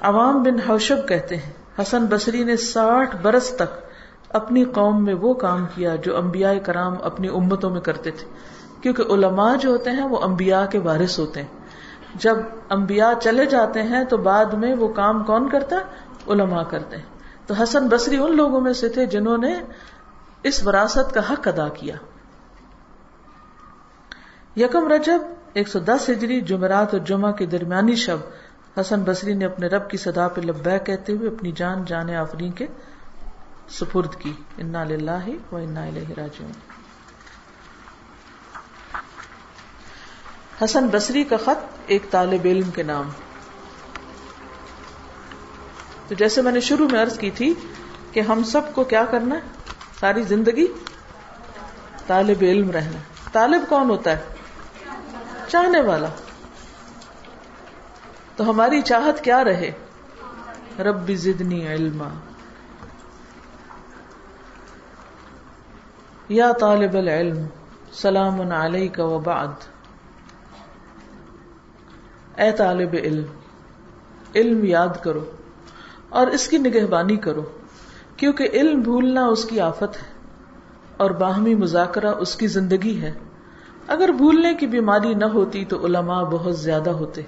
عوام 0.00 0.42
بن 0.42 0.70
حوشب 0.70 1.08
کہتے 1.08 1.36
ہیں، 1.36 1.52
حسن 1.80 2.06
بصری 2.06 2.44
نے 2.44 2.56
ساٹھ 2.56 3.16
برس 3.22 3.50
تک 3.56 3.88
اپنی 4.28 4.64
قوم 4.64 5.04
میں 5.04 5.14
وہ 5.14 5.34
کام 5.34 5.66
کیا 5.74 5.96
جو 5.96 6.16
انبیاء 6.16 6.52
کرام 6.62 6.94
اپنی 7.02 7.28
امتوں 7.28 7.70
میں 7.70 7.80
کرتے 7.80 8.10
تھے۔ 8.10 8.26
کیونکہ 8.80 9.02
علماء 9.02 9.56
جو 9.56 9.70
ہوتے 9.70 9.90
ہیں 9.90 10.04
وہ 10.04 10.18
انبیاء 10.22 10.66
کے 10.66 10.78
وارث 10.78 11.18
ہوتے 11.18 11.42
ہیں۔ 11.42 11.48
جب 12.14 12.36
انبیاء 12.70 13.10
چلے 13.22 13.46
جاتے 13.46 13.82
ہیں 13.82 14.04
تو 14.04 14.16
بعد 14.16 14.44
میں 14.44 14.74
وہ 14.74 14.88
کام 14.88 15.24
کون 15.24 15.48
کرتا؟ 15.48 15.76
علماء 16.28 16.62
کرتے 16.62 16.96
ہیں۔ 16.96 17.04
تو 17.46 17.54
حسن 17.54 17.88
بصری 17.88 18.16
ان 18.16 18.36
لوگوں 18.36 18.60
میں 18.60 18.72
سے 18.72 18.88
تھے 18.88 19.06
جنہوں 19.06 19.38
نے 19.38 19.54
اس 20.42 20.66
وراثت 20.66 21.14
کا 21.14 21.32
حق 21.32 21.48
ادا 21.48 21.68
کیا۔ 21.68 21.96
یکم 24.56 24.88
رجب، 24.88 25.18
ایک 25.52 25.68
سو 25.68 25.78
دس 25.78 26.10
ہجری، 26.10 26.40
جمعرات 26.40 26.94
اور 26.94 27.00
جمعہ 27.00 27.32
کے 27.32 27.46
درمیانی 27.46 27.94
شب، 27.94 28.16
حسن 28.80 29.00
بصری 29.00 29.34
نے 29.34 29.44
اپنے 29.44 29.66
رب 29.66 29.90
کی 29.90 29.96
صدا 29.96 30.28
پہ 30.28 30.40
لبہ 30.40 30.78
کہتے 30.78 31.12
ہوئے 31.12 31.28
اپنی 31.28 31.52
جان 31.52 31.84
جان 31.84 32.10
آفرین 32.10 32.52
کے 32.52 32.66
سپرد 33.68 34.14
کی۔ 34.14 34.32
انا 34.58 34.84
للہ 34.84 35.52
و 35.52 35.56
انا 35.56 35.84
الیہ 35.84 36.14
راجعون۔ 36.16 36.52
حسن 40.64 40.88
بصری 40.92 41.24
کا 41.24 41.36
خط 41.36 41.78
ایک 41.86 42.10
طالب 42.10 42.40
علم 42.44 42.70
کے 42.70 42.82
نام۔ 42.82 43.08
تو 46.08 46.14
جیسے 46.14 46.42
میں 46.42 46.52
نے 46.52 46.60
شروع 46.60 46.88
میں 46.88 47.02
عرض 47.02 47.18
کی 47.18 47.30
تھی 47.30 47.54
کہ 48.12 48.20
ہم 48.20 48.42
سب 48.42 48.60
کو 48.74 48.84
کیا 48.84 49.04
کرنا 49.04 49.34
ہے؟ 49.34 49.57
ساری 50.00 50.22
زندگی 50.22 50.66
طالب 52.06 52.36
علم 52.40 52.70
رہنا 52.70 52.98
طالب 53.32 53.62
کون 53.68 53.90
ہوتا 53.90 54.10
ہے؟ 54.10 54.22
چاہنے 55.48 55.80
والا۔ 55.80 56.08
تو 58.36 58.50
ہماری 58.50 58.82
چاہت 58.82 59.24
کیا 59.24 59.44
رہے؟ 59.44 59.72
رب 60.78 61.10
زدنی 61.14 61.66
علما۔ 61.66 62.08
یا 66.28 66.52
طالب 66.60 66.94
العلم، 66.94 67.46
سلام 67.92 68.52
علیک 68.52 68.98
و 68.98 69.18
بعد۔ 69.18 69.52
اے 72.36 72.52
طالب 72.52 72.90
علم 72.92 73.26
علم 74.34 74.64
یاد 74.64 75.02
کرو 75.02 75.24
اور 76.08 76.26
اس 76.26 76.48
کی 76.48 76.58
نگہبانی 76.58 77.16
کرو۔ 77.16 77.57
کیونکہ 78.18 78.48
علم 78.52 78.80
بھولنا 78.80 79.26
اس 79.26 79.44
کی 79.44 79.60
آفت 79.60 79.96
ہے 79.96 80.12
اور 80.96 81.10
باہمی 81.10 81.54
مذاکرہ 81.54 82.08
اس 82.08 82.36
کی 82.36 82.46
زندگی 82.46 83.02
ہے۔ 83.02 83.12
اگر 83.86 84.08
بھولنے 84.08 84.54
کی 84.54 84.66
بیماری 84.66 85.14
نہ 85.14 85.24
ہوتی 85.24 85.64
تو 85.64 85.86
علماء 85.86 86.22
بہت 86.22 86.58
زیادہ 86.58 86.90
ہوتے۔ 86.90 87.22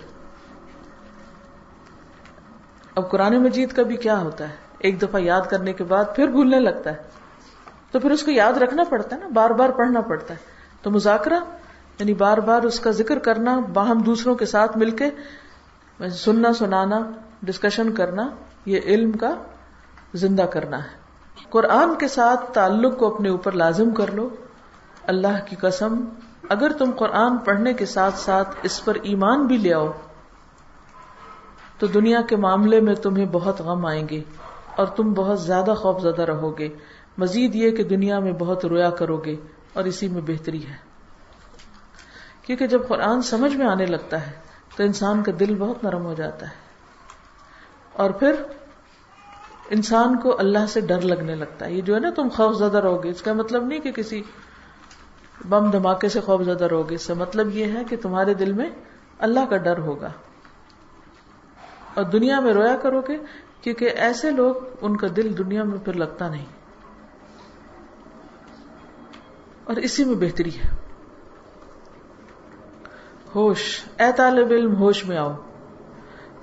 اب 2.95 3.11
قرآن 3.11 3.43
مجید 3.43 3.73
کا 3.73 3.83
بھی 3.83 3.97
کیا 3.97 4.21
ہوتا 4.21 4.49
ہے؟ 4.49 4.55
ایک 4.79 5.03
دفعہ 5.03 5.21
یاد 5.21 5.41
کرنے 5.51 5.73
کے 5.73 5.85
بعد 5.85 6.05
پھر 6.17 6.27
بھولنے 6.27 6.61
لگتا 6.61 6.91
ہے۔ 6.93 6.97
تو 7.91 8.01
پھر 8.01 8.11
اس 8.11 8.23
کو 8.23 8.31
یاد 8.31 8.53
رکھنا 8.53 8.85
پڑتا 8.89 9.17
ہے 9.17 9.21
نا، 9.21 9.29
بار 9.35 9.51
بار 9.51 9.69
پڑھنا 9.69 10.01
پڑتا 10.01 10.35
ہے۔ 10.35 10.39
تو 10.83 10.91
مذاکرہ 10.91 11.39
یعنی 11.99 12.15
بار 12.15 12.39
بار 12.39 12.63
اس 12.63 12.81
کا 12.81 12.91
ذکر 12.91 13.19
کرنا، 13.19 13.61
باہم 13.73 13.99
دوسروں 13.99 14.35
کے 14.35 14.47
ساتھ 14.47 14.79
مل 14.79 14.91
کے، 14.91 15.11
سننا، 16.11 16.53
سنانا 16.53 17.11
ڈسکشن 17.43 17.93
کرنا، 17.93 18.29
یہ 18.67 18.81
علم 18.85 19.13
کا 19.13 19.35
زندہ 20.15 20.43
کرنا 20.43 20.85
ہے۔ 20.85 21.01
قرآن 21.51 21.95
کے 21.99 22.09
ساتھ 22.09 22.53
تعلق 22.53 22.99
کو 22.99 23.15
اپنے 23.15 23.29
اوپر 23.29 23.53
لازم 23.53 23.91
کر 23.91 24.11
لو۔ 24.11 24.29
اللہ 25.07 25.45
کی 25.47 25.57
قسم، 25.57 26.05
اگر 26.49 26.73
تم 26.73 26.91
قرآن 26.97 27.39
پڑھنے 27.39 27.75
کے 27.75 27.87
ساتھ 27.87 28.19
ساتھ 28.19 28.49
اس 28.63 28.85
پر 28.85 28.95
ایمان 29.03 29.47
بھی 29.47 29.57
لے 29.57 29.75
آؤ، 29.75 29.93
تو 31.79 31.87
دنیا 31.87 32.23
کے 32.23 32.37
معاملے 32.37 32.81
میں 32.81 32.95
تمہیں 32.95 33.27
بہت 33.27 33.61
غم 33.61 33.87
آئیں 33.87 34.09
گے 34.09 34.23
اور 34.77 34.87
تم 34.87 35.13
بہت 35.13 35.41
زیادہ 35.41 35.75
خوف 35.79 36.03
زدہ 36.03 36.23
رہو 36.23 36.59
گے۔ 36.59 36.69
مزید 37.19 37.55
یہ 37.55 37.71
کہ 37.71 37.85
دنیا 37.85 38.19
میں 38.19 38.33
بہت 38.33 38.65
رویا 38.65 38.91
کرو 38.91 39.17
گے 39.17 39.37
اور 39.73 39.85
اسی 39.85 40.09
میں 40.09 40.23
بہتری 40.27 40.67
ہے۔ 40.67 40.77
کیونکہ 42.43 42.67
جب 42.67 42.89
قرآن 42.89 43.23
سمجھ 43.23 43.57
میں 43.57 43.67
آنے 43.67 43.87
لگتا 43.87 44.27
ہے، 44.27 44.33
تو 44.77 44.83
انسان 44.83 45.23
کا 45.23 45.33
دل 45.41 45.55
بہت 45.59 45.85
نرم 45.85 46.05
ہو 46.05 46.15
جاتا 46.15 46.47
ہے۔ 46.47 46.55
اور 47.93 48.11
پھر 48.11 48.33
انسان 49.71 50.19
کو 50.19 50.39
اللہ 50.39 50.67
سے 50.69 50.81
ڈر 50.81 51.01
لگنے 51.01 51.35
لگتا 51.35 51.67
ہے۔ 51.67 51.73
یہ 51.73 51.81
جو 51.81 51.95
ہے 51.95 52.01
نا 52.01 52.11
تم 52.11 52.29
خوف 52.29 52.57
زدہ 52.57 52.79
رہو 52.79 53.05
گے، 53.05 53.09
اس 53.09 53.23
کا 53.23 53.33
مطلب 53.33 53.67
نہیں 53.67 53.79
کہ 53.79 53.93
کسی 53.93 54.23
بم 55.49 55.71
دھماکے 55.71 56.09
سے 56.09 56.21
خوف 56.21 56.43
زدہ 56.43 56.65
رہو 56.65 56.91
گے۔ 56.91 56.95
اس 56.95 57.07
کا 57.07 57.15
مطلب 57.15 57.57
یہ 57.57 57.65
ہے 57.65 57.85
کہ 57.85 57.97
تمہارے 58.03 58.35
دل 58.35 58.53
میں 58.53 58.71
اللہ 59.19 59.41
کا 59.51 59.57
ڈر 59.57 59.79
ہوگا۔ 59.79 60.11
اور 61.95 62.05
دنیا 62.05 62.41
میں 62.41 62.55
رویا 62.55 62.77
کرو 62.77 63.01
گے 63.01 63.19
کیونکہ 63.61 63.85
ایسے 63.85 64.31
لوگ 64.31 64.55
ان 64.81 64.97
کا 64.97 65.07
دل 65.17 65.39
دنیا 65.39 65.63
میں 65.63 65.79
پھر 65.85 65.93
لگتا 65.93 66.29
نہیں۔ 66.29 66.47
اور 69.65 69.77
اسی 69.77 70.05
میں 70.05 70.15
بہتری 70.15 70.51
ہے۔ 70.59 70.69
ہوش، 73.35 73.81
اے 73.99 74.13
طالب 74.17 74.51
علم، 74.51 74.77
ہوش 74.77 75.05
میں 75.05 75.17
آؤ۔ 75.17 75.33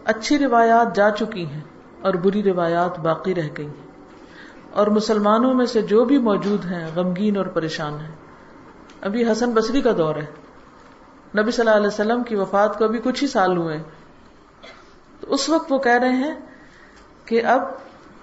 اچھی 0.06 0.40
روایات 0.40 0.96
جا 0.96 1.10
چکی 1.10 1.46
ہیں۔ 1.46 1.77
اور 2.02 2.14
بری 2.14 2.44
روایات 2.44 3.00
باقی 3.00 3.36
رہ 3.36 3.48
گئی 3.58 3.68
ہیں۔ 3.68 3.88
اور 4.72 4.88
مسلمانوں 4.88 5.54
میں 5.54 5.66
سے 5.66 5.82
جو 5.82 6.06
بھی 6.06 6.18
موجود 6.18 6.66
ہیں، 6.66 6.88
غمگین 6.96 7.38
اور 7.38 7.46
پریشان 7.46 7.94
ہیں۔ 7.94 8.16
ابھی 9.02 9.32
حسن 9.32 9.52
بصری 9.52 9.82
کا 9.82 9.92
دور 9.98 10.16
ہے۔ 10.16 10.26
نبی 11.38 11.52
صلی 11.52 11.66
اللہ 11.66 11.78
علیہ 11.78 11.88
وسلم 11.88 12.24
کی 12.24 12.36
وفات 12.36 12.78
کو 12.78 12.86
ابھی 12.86 13.00
کچھ 13.04 13.24
ہی 13.24 13.28
سال 13.28 13.58
ہوئے 13.58 13.78
تو 15.22 15.34
اس 15.34 15.50
وقت 15.50 15.72
وہ 15.72 15.78
کہہ 15.78 16.00
رہے 16.00 16.10
ہیں 16.10 16.34
کہ 17.26 17.46
اب 17.46 17.62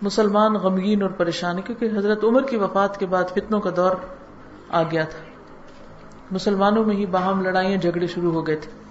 مسلمان 0.02 0.52
غمگین 0.52 1.02
اور 1.02 1.10
پریشان 1.10 1.60
کیونکہ 1.60 1.88
حضرت 1.96 2.24
عمر 2.24 2.42
کی 2.42 2.56
وفات 2.56 3.00
کے 3.00 3.06
بعد 3.06 3.24
فتنوں 3.24 3.60
کا 3.60 3.70
دور 3.76 3.90
آ 4.68 4.82
گیا 4.82 5.04
تھا۔ 5.04 5.18
مسلمانوں 6.30 6.84
میں 6.84 6.96
ہی 6.96 7.06
باہم 7.06 7.42
لڑائیاں 7.42 7.76
جھگڑے 7.76 8.06
شروع 8.06 8.32
ہو 8.32 8.46
گئے 8.46 8.56
تھے۔ 8.56 8.83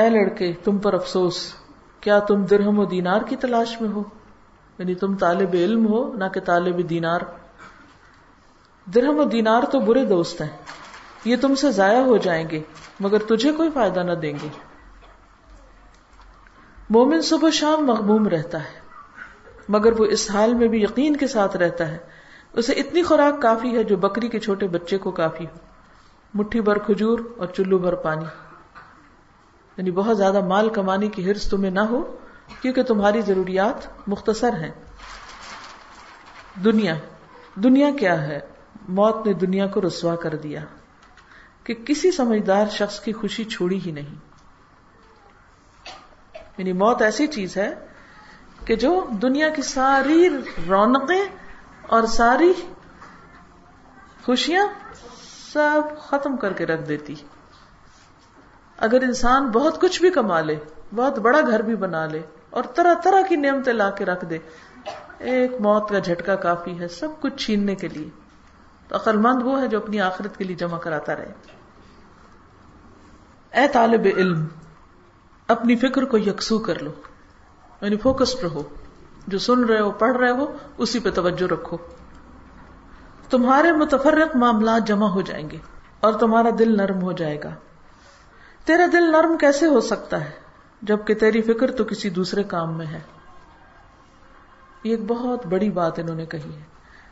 اے 0.00 0.08
لڑکے، 0.08 0.52
تم 0.64 0.78
پر 0.78 0.94
افسوس، 0.94 1.54
کیا 2.00 2.18
تم 2.18 2.44
درہم 2.44 2.78
و 2.78 2.84
دینار 2.84 3.20
کی 3.20 3.36
تلاش 3.36 3.80
میں 3.80 3.88
ہو؟ 3.88 4.02
یعنی 4.78 4.94
تم 4.94 5.16
طالب 5.16 5.48
علم 5.52 5.86
ہو، 5.86 6.14
نہ 6.16 6.24
کہ 6.34 6.40
طالب 6.40 6.90
دینار۔ 6.90 7.20
درہم 8.94 9.18
و 9.18 9.24
دینار 9.24 9.62
تو 9.72 9.80
برے 9.80 10.04
دوست 10.04 10.40
ہیں، 10.40 10.48
یہ 11.24 11.36
تم 11.40 11.54
سے 11.54 11.70
ضائع 11.70 12.00
ہو 12.00 12.16
جائیں 12.16 12.50
گے، 12.50 12.60
مگر 13.00 13.18
تجھے 13.18 13.52
کوئی 13.52 13.70
فائدہ 13.74 14.00
نہ 14.00 14.12
دیں 14.12 14.32
گے۔ 14.42 14.48
مومن 16.90 17.20
صبح 17.20 17.50
شام 17.50 17.86
مغموم 17.86 18.28
رہتا 18.28 18.58
ہے، 18.58 18.80
مگر 19.68 20.00
وہ 20.00 20.06
اس 20.06 20.30
حال 20.30 20.54
میں 20.54 20.68
بھی 20.68 20.82
یقین 20.82 21.16
کے 21.16 21.26
ساتھ 21.26 21.56
رہتا 21.56 21.88
ہے۔ 21.88 21.98
اسے 22.52 22.72
اتنی 22.72 23.02
خوراک 23.02 23.42
کافی 23.42 23.76
ہے 23.76 23.84
جو 23.84 23.96
بکری 23.96 24.28
کے 24.28 24.38
چھوٹے 24.38 24.68
بچے 24.68 24.98
کو 24.98 25.10
کافی 25.10 25.44
ہو۔ 25.44 25.58
مٹھی 26.34 26.60
بھر 26.60 26.78
کھجور 26.78 27.18
اور 27.36 27.46
چلو 27.46 27.78
بھر 27.78 27.94
پانی۔ 27.94 28.49
یعنی 29.80 29.90
بہت 29.90 30.18
زیادہ 30.18 30.40
مال 30.40 30.70
کمانے 30.70 31.08
کی 31.08 31.30
ہرس 31.30 31.50
تمہیں 31.50 31.70
نہ 31.70 31.80
ہو، 31.80 32.16
کیونکہ 32.62 32.82
تمہاری 32.82 33.20
ضروریات 33.20 34.08
مختصر 34.08 34.52
ہیں۔ 34.52 34.70
دنیا 36.64 36.94
دنیا 37.54 37.90
کیا 38.00 38.22
ہے؟ 38.22 38.40
موت 38.88 39.26
نے 39.26 39.32
دنیا 39.32 39.66
کو 39.66 39.80
رسوا 39.86 40.16
کر 40.16 40.34
دیا 40.34 40.60
کہ 41.64 41.74
کسی 41.74 42.10
سمجھدار 42.10 42.66
شخص 42.70 43.00
کی 43.00 43.12
خوشی 43.12 43.44
چھوڑی 43.44 43.80
ہی 43.86 43.90
نہیں۔ 43.90 44.14
یعنی 46.58 46.72
موت 46.72 47.02
ایسی 47.02 47.26
چیز 47.26 47.56
ہے 47.56 47.74
کہ 48.64 48.76
جو 48.76 49.06
دنیا 49.22 49.48
کی 49.48 49.62
ساری 49.62 50.28
رونقیں 50.68 51.24
اور 51.82 52.02
ساری 52.02 52.52
خوشیاں 54.24 54.66
سب 55.52 55.80
ختم 55.98 56.36
کر 56.36 56.52
کے 56.52 56.66
رکھ 56.66 56.88
دیتی۔ 56.88 57.14
اگر 58.80 59.02
انسان 59.02 59.46
بہت 59.46 59.80
کچھ 59.80 60.00
بھی 60.00 60.10
کما 60.10 60.40
لے، 60.40 60.56
بہت 60.94 61.18
بڑا 61.18 61.40
گھر 61.40 61.62
بھی 61.62 61.76
بنا 61.76 62.06
لے 62.06 62.22
اور 62.50 62.64
طرح 62.74 62.94
طرح 62.94 63.20
کی 63.28 63.36
نعمتیں 63.36 63.72
لا 63.72 63.90
کے 63.90 64.04
رکھ 64.04 64.24
دے، 64.24 64.38
ایک 65.18 65.60
موت 65.60 65.88
کا 65.88 65.98
جھٹکا 65.98 66.34
کافی 66.34 66.80
ہے 66.80 66.88
سب 66.88 67.08
کچھ 67.20 67.36
چھیننے 67.36 67.74
کے 67.74 67.88
لیے۔ 67.88 68.08
تو 68.88 68.96
عقل 68.96 69.16
مند 69.16 69.42
وہ 69.42 69.60
ہے 69.60 69.68
جو 69.68 69.78
اپنی 69.78 70.00
آخرت 70.00 70.36
کے 70.36 70.44
لیے 70.44 70.56
جمع 70.56 70.78
کراتا 70.78 71.16
رہے۔ 71.16 71.32
اے 73.52 73.68
طالب 73.68 74.06
علم، 74.16 74.46
اپنی 75.48 75.76
فکر 75.76 76.04
کو 76.04 76.18
یکسو 76.18 76.58
کر 76.58 76.82
لو 76.82 76.90
یعنی 77.80 77.96
فوکسڈ 77.96 78.42
رہو 78.42 78.62
جو 79.26 79.38
سن 79.38 79.64
رہے 79.64 79.80
ہو، 79.80 79.90
پڑھ 79.90 80.16
رہے 80.16 80.30
ہو، 80.30 80.56
اسی 80.78 80.98
پہ 80.98 81.10
توجہ 81.10 81.52
رکھو۔ 81.52 81.76
تمہارے 83.30 83.72
متفرق 83.72 84.36
معاملات 84.36 84.86
جمع 84.86 85.06
ہو 85.06 85.20
جائیں 85.20 85.50
گے 85.50 85.56
اور 86.00 86.12
تمہارا 86.12 86.48
دل 86.58 86.76
نرم 86.76 87.02
ہو 87.02 87.12
جائے 87.12 87.42
گا۔ 87.44 87.50
تیرا 88.64 88.86
دل 88.92 89.12
نرم 89.12 89.36
کیسے 89.36 89.66
ہو 89.66 89.80
سکتا 89.80 90.24
ہے 90.24 90.30
جبکہ 90.82 91.14
تیری 91.14 91.42
فکر 91.42 91.70
تو 91.70 91.84
کسی 91.84 92.10
دوسرے 92.10 92.42
کام 92.42 92.78
میں 92.78 92.86
ہے؟ 92.86 93.00
یہ 94.84 94.90
ایک 94.90 95.00
بہت 95.06 95.46
بڑی 95.46 95.70
بات 95.70 95.98
انہوں 95.98 96.16
نے 96.16 96.26
کہی 96.26 96.54
ہے۔ 96.56 96.62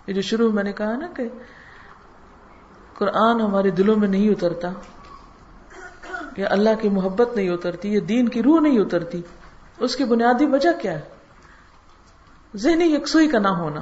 یہ 0.07 0.15
جو 0.15 0.21
شروع 0.21 0.53
میں 0.53 0.63
نے 0.63 0.73
کہا 0.73 0.97
نا 0.97 1.07
کہ 1.17 1.29
قرآن 2.95 3.41
ہمارے 3.41 3.71
دلوں 3.71 3.97
میں 3.97 4.09
نہیں 4.09 4.31
اترتا، 4.31 4.69
یا 6.37 6.47
اللہ 6.51 6.71
کی 6.81 6.89
محبت 6.89 7.37
نہیں 7.37 7.51
اترتی، 7.51 7.95
یا 7.95 8.01
دین 8.09 8.29
کی 8.29 8.43
روح 8.43 8.61
نہیں 8.61 8.81
اترتی، 8.81 9.23
اس 9.79 9.97
کی 9.97 10.05
بنیادی 10.05 10.47
وجہ 10.47 10.71
کیا 10.83 10.93
ہے؟ 10.93 11.01
ذہنی 12.57 12.85
یکسوئی 12.85 13.29
کا 13.29 13.39
نہ 13.39 13.49
ہونا۔ 13.49 13.81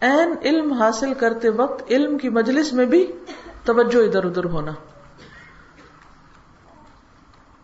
این 0.00 0.34
علم 0.42 0.72
حاصل 0.72 1.14
کرتے 1.14 1.48
وقت 1.48 1.82
علم 1.90 2.18
کی 2.18 2.28
مجلس 2.28 2.72
میں 2.72 2.86
بھی 2.86 3.12
توجہ 3.64 4.06
ادھر 4.06 4.24
ادھر 4.24 4.44
ہونا۔ 4.44 4.72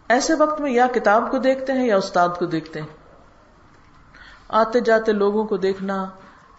ایسے 0.09 0.35
وقت 0.35 0.61
میں 0.61 0.71
یا 0.71 0.87
کتاب 0.95 1.31
کو 1.31 1.39
دیکھتے 1.39 1.73
ہیں 1.73 1.87
یا 1.87 1.97
استاد 1.97 2.29
کو 2.39 2.47
دیکھتے 2.47 2.81
ہیں۔ 2.81 2.89
آتے 4.49 4.81
جاتے 4.81 5.13
لوگوں 5.13 5.45
کو 5.45 5.57
دیکھنا 5.57 6.07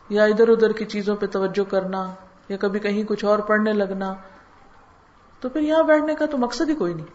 یا 0.09 0.23
ادھر 0.23 0.47
ادھر 0.47 0.71
کی 0.71 0.85
چیزوں 0.85 1.15
پہ 1.15 1.25
توجہ 1.25 1.71
کرنا 1.71 2.13
یا 2.49 2.57
کبھی 2.57 2.79
کہیں 2.79 3.03
کچھ 3.03 3.25
اور 3.25 3.39
پڑھنے 3.39 3.73
لگنا۔ 3.73 4.13
تو 5.39 5.49
پھر 5.49 5.61
یہاں 5.61 5.83
بیٹھنے 5.83 6.15
کا 6.15 6.25
تو 6.25 6.37
مقصد 6.37 6.69
ہی 6.69 6.75
کوئی 6.75 6.93
نہیں۔ 6.93 7.05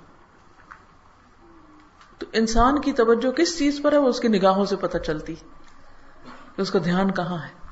تو 2.18 2.27
انسان 2.33 2.81
کی 2.81 2.92
توجہ 2.92 3.31
کس 3.31 3.59
چیز 3.59 3.81
پر 3.83 3.92
ہے 3.92 3.99
وہ 3.99 4.09
اس 4.09 4.20
کی 4.20 4.29
نگاہوں 4.29 4.64
سے 4.64 4.77
پتہ 4.77 4.99
چلتی 4.99 5.35
کہ 6.57 6.61
اس 6.61 6.70
کا 6.70 6.79
دھیان 6.85 7.11
کہاں 7.11 7.38
ہے۔ 7.42 7.64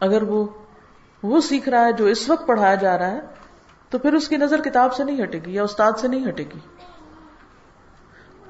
اگر 0.00 0.22
وہ 0.22 0.46
وہ 1.22 1.40
سیکھ 1.40 1.68
رہا 1.68 1.84
ہے 1.84 1.92
جو 1.92 2.04
اس 2.04 2.30
وقت 2.30 2.46
پڑھایا 2.46 2.74
جا 2.74 2.98
رہا 2.98 3.10
ہے 3.10 3.20
تو 3.92 3.98
پھر 3.98 4.12
اس 4.12 4.28
کی 4.28 4.36
نظر 4.36 4.60
کتاب 4.60 4.94
سے 4.94 5.04
نہیں 5.04 5.22
ہٹے 5.22 5.38
گی 5.38 5.54
یا 5.54 5.62
استاد 5.62 5.92
سے 5.98 6.08
نہیں 6.08 6.28
ہٹے 6.28 6.42
گی۔ 6.42 6.58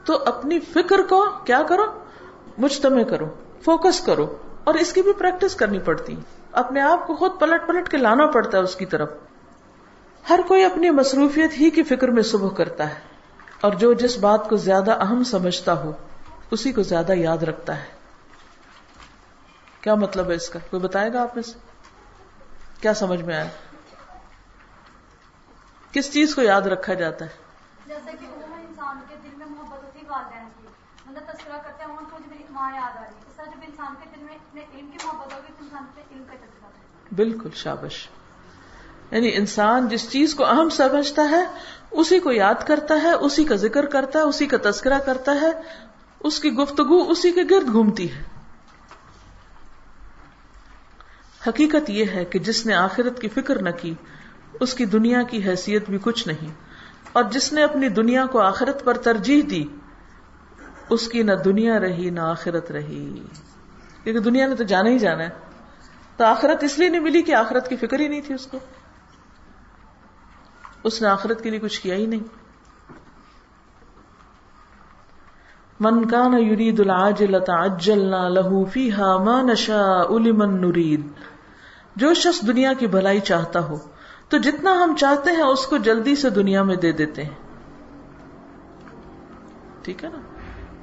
تو 0.05 0.22
اپنی 0.26 0.61
فکر 0.61 1.02
کو 1.09 1.31
کیا 1.44 1.62
کرو؟ 1.68 1.83
مجتمع 2.59 3.02
کرو، 3.02 3.26
فوکس 3.64 4.00
کرو 4.00 4.37
اور 4.64 4.74
اس 4.74 4.92
کی 4.92 5.02
بھی 5.02 5.12
پریکٹس 5.12 5.55
کرنی 5.55 5.78
پڑتی۔ 5.78 6.16
اپنے 6.52 6.81
آپ 6.81 7.07
کو 7.07 7.14
خود 7.14 7.31
پلٹ 7.40 7.66
پلٹ 7.66 7.88
کے 7.88 7.96
لانا 7.96 8.26
پڑتا 8.26 8.59
ہے 8.59 8.62
اس 8.62 8.76
کی 8.76 8.87
طرف۔ 8.87 9.12
ہر 10.31 10.40
کوئی 10.48 10.64
اپنی 10.64 10.90
مصروفیت 10.90 11.50
ہی 11.52 11.70
کی 11.70 11.83
فکر 11.83 12.09
میں 12.09 12.22
صبح 12.22 12.48
کرتا 12.48 12.90
ہے 12.90 13.00
اور 13.61 13.72
جو 13.72 13.92
جس 13.92 14.18
بات 14.18 14.48
کو 14.48 14.57
زیادہ 14.57 14.90
اہم 14.90 15.24
سمجھتا 15.24 15.72
ہو، 15.72 15.92
اسی 16.50 16.72
کو 16.72 16.83
زیادہ 16.83 17.12
یاد 17.12 17.38
رکھتا 17.38 17.78
ہے۔ 17.78 17.87
کیا 19.81 19.94
مطلب 19.94 20.31
ہے 20.31 20.35
اس 20.35 20.48
کا؟ 20.48 20.59
کوئی 20.70 20.83
بتائے 20.83 21.12
گا 21.12 21.22
آپ 21.22 21.35
میں 21.35 21.42
سے؟ 21.42 21.59
کیا 22.81 22.94
سمجھ 22.94 23.22
میں 23.22 23.35
آیا؟ 23.35 23.71
کس 25.92 26.12
چیز 26.12 26.35
کو 26.35 26.42
یاد 26.42 26.62
رکھا 26.62 26.94
جاتا 26.94 27.24
ہے؟ 27.24 27.31
جیسے 27.87 28.11
کہ 28.20 28.26
انسان 28.68 28.98
کے 29.09 29.14
دل 29.22 29.28
میں 29.37 29.46
محبت 29.46 29.85
ہوتی 29.85 29.98
والدین 30.09 30.48
کی 30.61 30.66
مطلب 31.07 31.33
تذکرہ 31.33 31.57
کرتے 31.57 31.85
ہیں 31.85 31.92
مجھے 31.92 32.28
میری 32.28 32.44
ماں 32.50 32.72
یاد 32.74 32.96
آ 32.96 33.00
رہی 33.00 33.14
ہے 33.14 33.22
اس 33.28 33.37
طرح 33.37 33.44
جب 33.44 33.61
انسان 33.68 33.94
کے 34.00 34.16
دل 34.16 34.22
میں 34.22 34.62
علم 34.74 34.90
کی 34.90 35.07
محبت 35.07 35.35
ہوگی 35.35 35.52
تو 35.59 35.64
انسان 35.64 35.85
کے 35.94 36.02
علم 36.11 36.24
کا 36.24 36.35
تذکرہ 36.35 37.14
بالکل 37.14 37.48
شابش۔ 37.55 38.09
یعنی 39.11 39.37
انسان 39.37 39.88
جس 39.88 40.11
چیز 40.11 40.35
کو 40.35 40.44
اہم 40.46 40.68
سمجھتا 40.68 41.22
ہے 41.31 41.44
اسی 41.90 42.20
کو 42.20 42.33
یاد 42.33 42.66
کرتا 42.66 43.02
ہے 43.02 43.12
اسی 43.12 43.44
کا 43.44 43.57
ذکر 43.57 43.87
کرتا 43.87 44.18
ہے 44.18 44.24
اسی 44.24 44.46
کا 44.46 44.57
تذکرہ 44.62 44.98
کرتا 44.98 45.33
ہے 45.40 45.50
اس 46.20 46.40
کی 46.40 46.52
گفتگو 46.52 47.11
اسی 47.11 47.33
کے 47.33 47.42
گرد 47.50 47.72
گھومتی 47.72 48.12
ہے۔ 48.12 48.22
حقیقت 51.48 51.90
یہ 51.90 52.05
ہے 52.14 52.24
کہ 52.24 52.38
جس 52.38 52.66
نے 52.66 52.74
آخرت 52.74 53.20
کی 53.20 53.28
فکر 53.28 53.62
نہ 53.62 53.70
کی 53.70 53.94
اس 54.61 54.75
کی 54.75 54.85
دنیا 54.85 55.23
کی 55.23 55.45
حیثیت 55.45 55.91
بھی 55.91 55.99
کچھ 56.03 56.29
نہیں۔ 56.29 56.49
اور 57.12 57.25
جس 57.25 57.53
نے 57.53 57.62
اپنی 57.62 57.88
دنیا 57.88 58.27
کو 58.27 58.41
آخرت 58.41 58.85
پر 58.85 58.95
ترجیح 58.95 59.43
دی، 59.51 59.65
اس 60.91 61.09
کی 61.09 61.23
نہ 61.23 61.33
دنیا 61.33 61.81
رہی 61.81 62.11
نہ 62.11 62.21
آخرت 62.21 62.73
رہی۔ 62.73 63.23
کیونکہ 64.05 64.21
دنیا 64.21 64.47
نے 64.47 64.55
تو 64.55 64.65
جانا 64.65 64.91
ہی 64.91 64.99
جانا 64.99 65.25
ہے۔ 65.25 65.29
تو 66.17 66.25
آخرت 66.25 66.65
اس 66.65 66.79
لیے 66.79 66.88
نہیں 66.88 67.01
ملی 67.01 67.23
کہ 67.23 67.35
آخرت 67.35 67.69
کی 67.69 67.77
فکر 67.77 68.01
ہی 68.01 68.09
نہیں 68.09 68.21
تھی 68.21 68.35
اس 68.35 68.47
کو۔ 68.47 68.59
اس 70.85 71.03
نے 71.03 71.09
آخرت 71.09 71.43
کے 71.43 71.51
لیے 71.51 71.59
کچھ 71.59 71.81
کیا 71.81 71.95
ہی 71.95 72.07
نہیں۔ 72.07 72.21
من 75.81 76.09
کا 76.09 76.29
نہ 76.29 76.37
یورید 76.37 76.81
تعجلنا 77.47 78.29
له 78.29 78.62
فيها 78.73 79.25
ما 79.25 79.43
نشاء 79.43 80.19
لمن 80.19 80.61
نريد 80.61 81.01
جو 81.97 82.15
شخص 82.15 82.47
دنیا 82.47 82.73
کی 82.73 82.87
بھلائی 82.87 83.21
چاہتا 83.21 83.61
ہو 83.61 83.91
تو 84.33 84.38
جتنا 84.38 84.85
ہم 84.85 84.97
چاہتے 84.97 85.31
ہیں 85.31 85.42
اس 85.42 85.66
کو 85.66 85.77
جلدی 85.77 86.16
سے 86.16 86.31
دنیا 86.31 86.62
میں 86.62 86.77
دے 86.77 86.92
دیتے 86.92 87.25
ہیں۔ 87.25 87.31
ٹھیک 89.83 90.05
ہے 90.05 90.09
نا؟ 90.09 90.18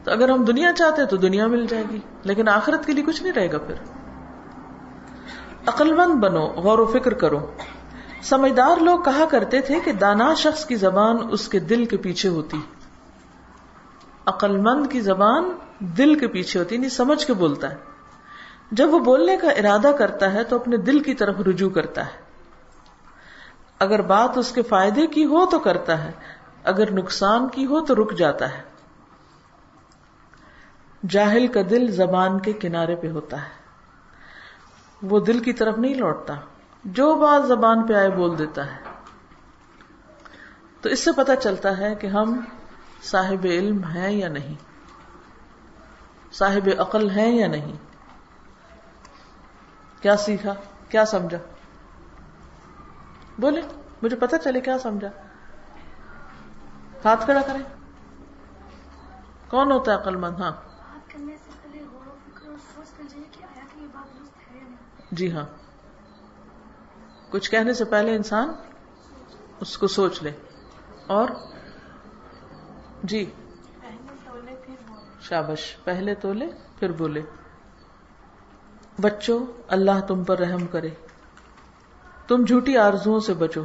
تو 0.03 0.11
اگر 0.11 0.29
ہم 0.29 0.43
دنیا 0.43 0.73
چاہتے 0.73 1.01
ہیں 1.01 1.09
تو 1.09 1.17
دنیا 1.17 1.47
مل 1.47 1.65
جائے 1.67 1.83
گی، 1.89 1.99
لیکن 2.23 2.49
آخرت 2.49 2.85
کے 2.85 2.93
لیے 2.93 3.03
کچھ 3.03 3.23
نہیں 3.23 3.33
رہے 3.33 3.51
گا 3.51 3.57
پھر۔ 3.57 3.75
عقل 5.65 5.93
مند 5.93 6.13
بنو، 6.13 6.47
غور 6.47 6.79
و 6.79 6.85
فکر 6.85 7.13
کرو۔ 7.13 7.39
سمجھدار 8.21 8.77
لوگ 8.77 8.99
کہا 8.99 9.25
کرتے 9.31 9.61
تھے 9.61 9.79
کہ 9.85 9.91
دانا 9.91 10.33
شخص 10.33 10.65
کی 10.65 10.75
زبان 10.75 11.17
اس 11.31 11.49
کے 11.49 11.59
دل 11.59 11.85
کے 11.85 11.97
پیچھے 11.97 12.29
ہوتی۔ 12.29 12.61
عقل 14.25 14.57
مند 14.57 14.87
کی 14.91 15.01
زبان 15.01 15.43
دل 15.79 16.19
کے 16.19 16.27
پیچھے 16.27 16.59
ہوتی 16.59 16.77
نہیں 16.77 16.89
سمجھ 16.89 17.27
کے 17.27 17.33
بولتا 17.33 17.71
ہے۔ 17.71 17.75
جب 18.71 18.93
وہ 18.93 18.99
بولنے 18.99 19.37
کا 19.37 19.47
ارادہ 19.47 19.91
کرتا 19.99 20.33
ہے 20.33 20.43
تو 20.43 20.55
اپنے 20.55 20.77
دل 20.77 20.99
کی 20.99 21.13
طرف 21.13 21.35
رجوع 21.47 21.69
کرتا 21.69 22.05
ہے۔ 22.05 22.28
اگر 23.79 24.01
بات 24.01 24.37
اس 24.37 24.51
کے 24.51 24.61
فائدے 24.61 25.07
کی 25.07 25.25
ہو 25.25 25.45
تو 25.45 25.59
کرتا 25.59 26.03
ہے، 26.03 26.11
اگر 26.63 26.91
نقصان 26.91 27.49
کی 27.49 27.65
ہو 27.65 27.85
تو 27.85 27.95
رک 27.95 28.13
جاتا 28.13 28.57
ہے۔ 28.57 28.63
جاہل 31.09 31.47
کا 31.47 31.59
دل 31.69 31.91
زبان 31.91 32.39
کے 32.39 32.53
کنارے 32.53 32.95
پہ 32.95 33.09
ہوتا 33.09 33.41
ہے۔ 33.41 33.49
وہ 35.01 35.19
دل 35.19 35.39
کی 35.39 35.53
طرف 35.53 35.77
نہیں 35.77 35.95
لوٹتا، 35.95 36.33
جو 36.83 37.15
بات 37.15 37.47
زبان 37.47 37.87
پہ 37.87 37.93
آئے 37.93 38.09
بول 38.09 38.37
دیتا 38.37 38.65
ہے۔ 38.65 38.77
تو 40.81 40.89
اس 40.89 41.03
سے 41.03 41.11
پتا 41.11 41.35
چلتا 41.35 41.77
ہے 41.77 41.95
کہ 41.95 42.07
ہم 42.07 42.41
صاحب 43.03 43.43
علم 43.43 43.83
ہیں 43.83 44.11
یا 44.11 44.27
نہیں، 44.27 44.55
صاحب 46.33 46.69
عقل 46.79 47.09
ہیں 47.09 47.31
یا 47.31 47.47
نہیں۔ 47.47 47.75
کیا 50.01 50.17
سیکھا، 50.17 50.53
کیا 50.89 51.05
سمجھا؟ 51.05 51.37
بولے 53.39 53.61
مجھے 54.01 54.17
پتا 54.17 54.37
چلے 54.37 54.61
کیا 54.61 54.79
سمجھا؟ 54.79 55.09
ہاتھ 57.05 57.25
کھڑا 57.25 57.41
کریں۔ 57.47 57.61
کون 59.49 59.71
ہوتا 59.71 59.93
ہے 59.93 59.97
عقل 59.97 60.15
مند؟ 60.15 60.35
ہاں۔ 60.35 60.51
جی 65.11 65.31
ہاں۔ 65.31 65.45
کچھ 67.29 67.51
کہنے 67.51 67.73
سے 67.73 67.85
پہلے 67.85 68.15
انسان 68.15 68.49
اس 69.59 69.77
کو 69.77 69.87
سوچ 69.87 70.23
لے۔ 70.23 70.31
اور؟ 71.07 71.29
جی۔ 73.03 73.31
شابش 75.21 75.77
پہلے 75.83 76.15
تو 76.15 76.33
لے 76.33 76.47
پھر 76.79 76.91
بولے۔ 76.91 77.21
بچوں 79.01 79.45
اللہ 79.67 80.01
تم 80.07 80.23
پر 80.23 80.39
رحم 80.39 80.67
کرے۔ 80.67 80.89
تم 82.29 82.43
جھوٹی 82.43 82.77
آرزو 82.77 83.19
سے 83.19 83.33
بچو، 83.33 83.63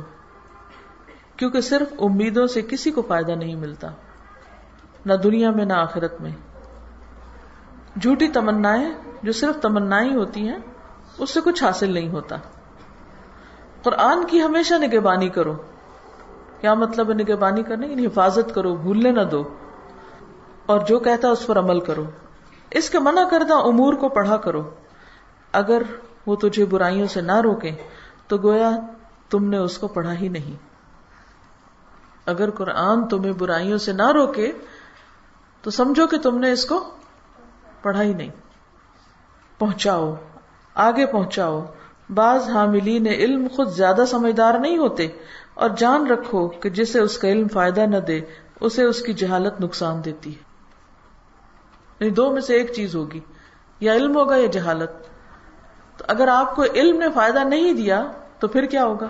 کیونکہ 1.37 1.61
صرف 1.61 1.92
امیدوں 1.98 2.46
سے 2.46 2.62
کسی 2.62 2.90
کو 2.90 3.03
فائدہ 3.03 3.33
نہیں 3.33 3.55
ملتا، 3.55 3.88
نہ 5.07 5.12
دنیا 5.12 5.50
میں 5.50 5.64
نہ 5.64 5.72
آخرت 5.72 6.20
میں۔ 6.20 6.31
جھوٹی 8.03 8.29
تمنا 8.29 8.77
جو 9.22 9.33
صرف 9.33 9.62
تمنا 9.62 10.03
ہوتی 10.03 10.48
ہیں، 10.48 10.59
اس 11.18 11.31
سے 11.31 11.40
کچھ 11.44 11.64
حاصل 11.64 11.92
نہیں 11.92 12.09
ہوتا۔ 12.09 12.37
قرآن 13.83 14.27
کی 14.27 14.42
ہمیشہ 14.42 14.74
نگہبانی 14.74 15.29
کرو۔ 15.29 15.55
کیا 16.61 16.74
مطلب 16.74 17.09
ہے 17.09 17.14
نگہبانی 17.14 17.62
کرنے؟ 17.62 17.87
یعنی 17.87 18.07
حفاظت 18.07 18.55
کرو، 18.55 18.77
بھولنے 18.77 19.11
نہ 19.11 19.20
دو۔ 19.20 19.55
اور 20.66 20.81
جو 20.81 20.98
کہتا 20.98 21.29
اس 21.29 21.46
پر 21.46 21.59
عمل 21.59 21.81
کرو۔ 21.81 22.05
اس 22.70 22.90
کے 22.90 22.98
منع 22.98 23.29
کردہ 23.31 23.55
امور 23.55 23.94
کو 23.94 24.09
پڑھا 24.09 24.37
کرو۔ 24.37 24.70
اگر 25.53 25.83
وہ 26.27 26.37
تجھے 26.37 26.64
برائیوں 26.64 27.07
سے 27.07 27.20
نہ 27.20 27.40
روکے 27.40 27.70
تو 28.26 28.38
گویا 28.38 28.70
تم 29.30 29.44
نے 29.44 29.56
اس 29.56 29.78
کو 29.78 29.88
پڑھا 29.88 30.14
ہی 30.14 30.28
نہیں۔ 30.28 30.56
اگر 32.26 32.50
قرآن 32.50 33.08
تمہیں 33.08 33.32
برائیوں 33.32 33.78
سے 33.78 33.92
نہ 33.92 34.12
روکے، 34.12 34.52
تو 35.62 35.70
سمجھو 35.70 36.06
کہ 36.06 36.18
تم 36.18 36.38
نے 36.38 36.52
اس 36.52 36.66
کو 36.66 36.90
پڑھا 37.82 38.02
ہی 38.02 38.12
نہیں۔ 38.12 38.30
پہنچاؤ، 39.58 40.14
آگے 40.74 41.06
پہنچاؤ۔ 41.06 41.64
بعض 42.14 42.48
حاملین 42.50 43.06
علم 43.06 43.46
خود 43.56 43.68
زیادہ 43.68 44.04
سمجھدار 44.08 44.58
نہیں 44.58 44.78
ہوتے، 44.78 45.08
اور 45.54 45.70
جان 45.76 46.06
رکھو 46.06 46.48
کہ 46.48 46.70
جسے 46.70 47.00
اس 47.00 47.18
کا 47.18 47.28
علم 47.28 47.48
فائدہ 47.48 47.80
نہ 47.80 47.96
دے، 47.96 48.20
اسے 48.60 48.82
اس 48.82 49.02
کی 49.02 49.12
جہالت 49.12 49.60
نقصان 49.60 50.04
دیتی 50.04 50.30
ہے۔ 50.30 50.42
یعنی 52.00 52.10
دو 52.10 52.30
میں 52.30 52.40
سے 52.40 52.54
ایک 52.54 52.72
چیز 52.72 52.94
ہوگی، 52.94 53.20
یا 53.80 53.94
علم 53.94 54.16
ہوگا 54.16 54.37
یا 54.37 54.46
جہالت۔ 54.46 54.90
تو 55.96 56.04
اگر 56.09 56.28
آپ 56.28 56.57
کو 56.57 56.62
علم 56.62 56.98
نے 56.98 57.11
فائدہ 57.11 57.38
نہیں 57.38 57.72
دیا 57.72 58.07
تو 58.38 58.48
پھر 58.48 58.66
کیا 58.66 58.85
ہوگا؟ 58.85 59.07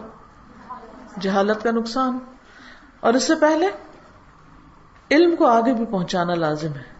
جہالت 1.20 1.62
کا 1.62 1.70
نقصان۔ 1.70 2.18
اور 3.00 3.14
اس 3.14 3.22
سے 3.22 3.34
پہلے 3.34 3.68
علم 5.10 5.36
کو 5.36 5.46
آگے 5.46 5.72
بھی 5.72 5.84
پہنچانا 5.84 6.34
لازم 6.34 6.72
ہے۔ 6.74 6.94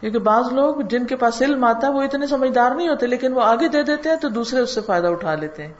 کیونکہ 0.00 0.18
بعض 0.18 0.52
لوگ 0.52 0.80
جن 0.80 1.06
کے 1.06 1.16
پاس 1.16 1.42
علم 1.42 1.64
آتا 1.64 1.86
ہے 1.86 1.92
وہ 1.92 2.02
اتنے 2.02 2.26
سمجھدار 2.26 2.70
نہیں 2.70 2.88
ہوتے، 2.88 3.06
لیکن 3.06 3.32
وہ 3.32 3.42
آگے 3.42 3.68
دے 3.68 3.82
دیتے 3.82 4.08
ہیں 4.08 4.16
تو 4.16 4.28
دوسرے 4.28 4.60
اس 4.60 4.74
سے 4.74 4.80
فائدہ 4.80 5.06
اٹھا 5.06 5.34
لیتے 5.34 5.66
ہیں۔ 5.66 5.74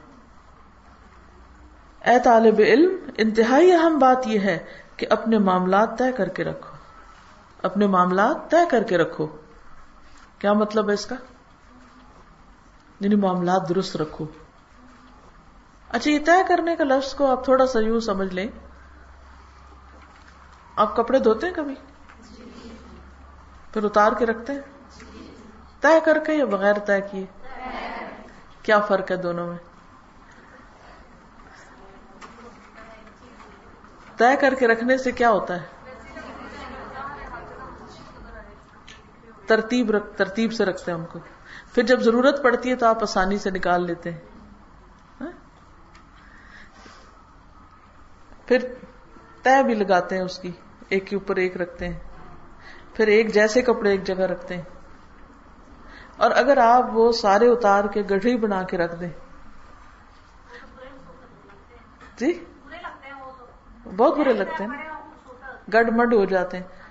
اے 2.05 2.19
طالب 2.25 2.55
علم، 2.59 2.97
انتہائی 3.17 3.73
اہم 3.73 3.99
بات 3.99 4.27
یہ 4.27 4.39
ہے 4.39 4.59
کہ 4.97 5.07
اپنے 5.11 5.39
معاملات 5.39 5.99
طے 5.99 6.13
کر 6.13 6.29
کے 6.29 6.45
رکھو۔ 6.45 6.77
اپنے 7.63 7.87
معاملات 7.87 8.51
طے 8.51 8.69
کر 8.71 8.83
کے 8.83 8.99
رکھو۔ 8.99 9.27
کیا 10.39 10.53
مطلب 10.53 10.89
ہے 10.89 10.95
اس 10.95 11.07
کا؟ 11.07 11.15
یعنی 13.05 13.15
معاملات 13.15 13.69
درست 13.69 13.97
رکھو۔ 13.97 14.27
اچھا 15.89 16.11
یہ 16.11 16.19
طے 16.27 16.43
کرنے 16.49 16.77
کا 16.77 16.85
لفظ 16.85 17.15
کو 17.15 17.31
آپ 17.31 17.45
تھوڑا 17.45 17.67
سا 17.67 17.81
یوں 17.81 18.01
سمجھ 18.01 18.35
لیں۔ 18.35 18.47
آپ 20.77 20.97
کپڑے 20.97 21.19
دھوتے 21.19 21.47
ہیں 21.47 21.55
کبھی؟ 21.55 21.75
پھر 23.73 23.85
اتار 23.85 24.13
کے 24.19 24.27
رکھتے 24.27 24.53
ہیں؟ 24.53 24.61
طے 25.81 26.01
کر 26.05 26.19
کے 26.19 26.33
یا 26.33 26.45
بغیر 26.45 26.79
طے 26.79 27.01
کیے؟ 27.01 27.27
کیا 28.63 28.81
فرق 28.81 29.11
ہے 29.11 29.17
دونوں 29.17 29.47
میں؟ 29.47 29.59
طے 34.17 34.37
کر 34.41 34.55
کے 34.55 34.67
رکھنے 34.67 34.99
سے 34.99 35.13
کیا 35.13 35.31
ہوتا 35.31 35.63
ہے؟ 35.63 35.82
ترتیب 39.47 39.91
رکھ 39.91 40.17
ترتیب 40.17 40.53
سے 40.53 40.65
رکھتے 40.65 40.93
ہیں 40.93 40.99
ان 40.99 41.05
کو۔ 41.05 41.19
پھر 41.75 41.83
جب 41.83 42.01
ضرورت 42.01 42.43
پڑتی 42.43 42.71
ہے 42.71 42.77
تو 42.77 42.87
آپ 42.87 43.03
آسانی 43.03 43.39
سے 43.39 43.51
نکال 43.51 43.87
لیتے 43.87 44.11
ہیں۔ 44.11 44.19
ہاں؟ 45.21 45.31
پھر 48.47 48.59
طے 49.43 49.63
بھی 49.63 49.75
لگاتے 49.75 50.17
ہیں 50.17 50.23
اس 50.23 50.39
کی۔ 50.39 50.53
ایک 50.89 51.07
کے 51.07 51.17
اوپر 51.17 51.37
ایک 51.37 51.57
رکھتے 51.57 51.89
ہیں۔ 51.89 51.99
پھر 52.95 53.07
ایک 53.07 53.35
جیسے 53.35 53.63
کپڑے 53.63 53.91
ایک 53.91 54.05
جگہ 54.05 54.25
رکھتے 54.25 54.55
ہیں۔ 54.57 54.63
اور 56.17 56.31
اگر 56.31 56.57
آپ 56.57 56.85
وہ 56.93 57.13
سارے 57.13 57.49
اتار 57.49 57.85
کے 57.85 58.03
گڑھی 58.11 58.37
بنا 58.37 58.63
کے 58.63 58.79
رکھ 58.79 59.01
دیں۔ 59.01 59.11
جی؟ 62.17 62.45
بہت 63.97 64.19
برے 64.19 64.33
لگتے 64.33 64.65
ہیں۔ 64.65 64.71
گڈ 65.75 65.91
مڈ 65.97 66.15
ہو 66.15 66.25
جاتے 66.25 66.57
ہیں۔ 66.57 66.82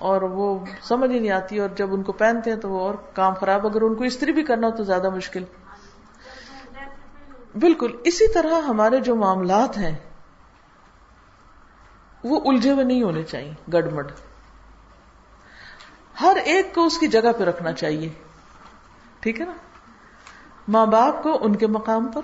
اور 0.00 0.22
وہ 0.22 0.58
سمجھ 0.82 1.10
ہی 1.10 1.18
نہیں 1.18 1.30
آتی 1.30 1.58
اور 1.58 1.68
جب 1.68 1.94
ان 1.94 2.02
کو 2.02 2.12
پہنتے 2.12 2.50
ہیں 2.50 2.56
تو 2.56 2.68
وہ 2.70 2.80
اور 2.80 2.94
کام 3.14 3.34
خراب، 3.34 3.66
اگر 3.66 3.82
ان 3.82 3.94
کو 3.94 4.04
استری 4.04 4.32
بھی 4.32 4.44
کرنا 4.44 4.66
ہو 4.66 4.76
تو 4.76 4.84
زیادہ 4.84 5.10
مشکل۔ 5.10 5.44
بالکل، 7.60 7.96
اسی 8.04 8.32
طرح 8.32 8.60
ہمارے 8.60 9.00
جو 9.00 9.14
معاملات 9.16 9.78
ہیں، 9.78 9.96
وہ 12.24 12.40
الجھے 12.44 12.72
ہوئے 12.72 12.84
نہیں 12.84 13.02
ہونے 13.02 13.22
چاہیے 13.22 13.54
گڈ 13.70 13.92
مڈ 13.92 14.10
ہر 16.20 16.36
ایک 16.44 16.74
کو 16.74 16.84
اس 16.84 16.98
کی 16.98 17.06
جگہ 17.06 17.32
پہ 17.38 17.44
رکھنا 17.44 17.72
چاہیے۔ 17.72 18.08
ٹھیک 19.20 19.40
ہے 19.40 19.46
نا؟ 19.46 19.52
ماں 20.68 20.86
باپ 20.86 21.22
کو 21.22 21.38
ان 21.40 21.56
کے 21.56 21.66
مقام 21.66 22.06
پر، 22.06 22.22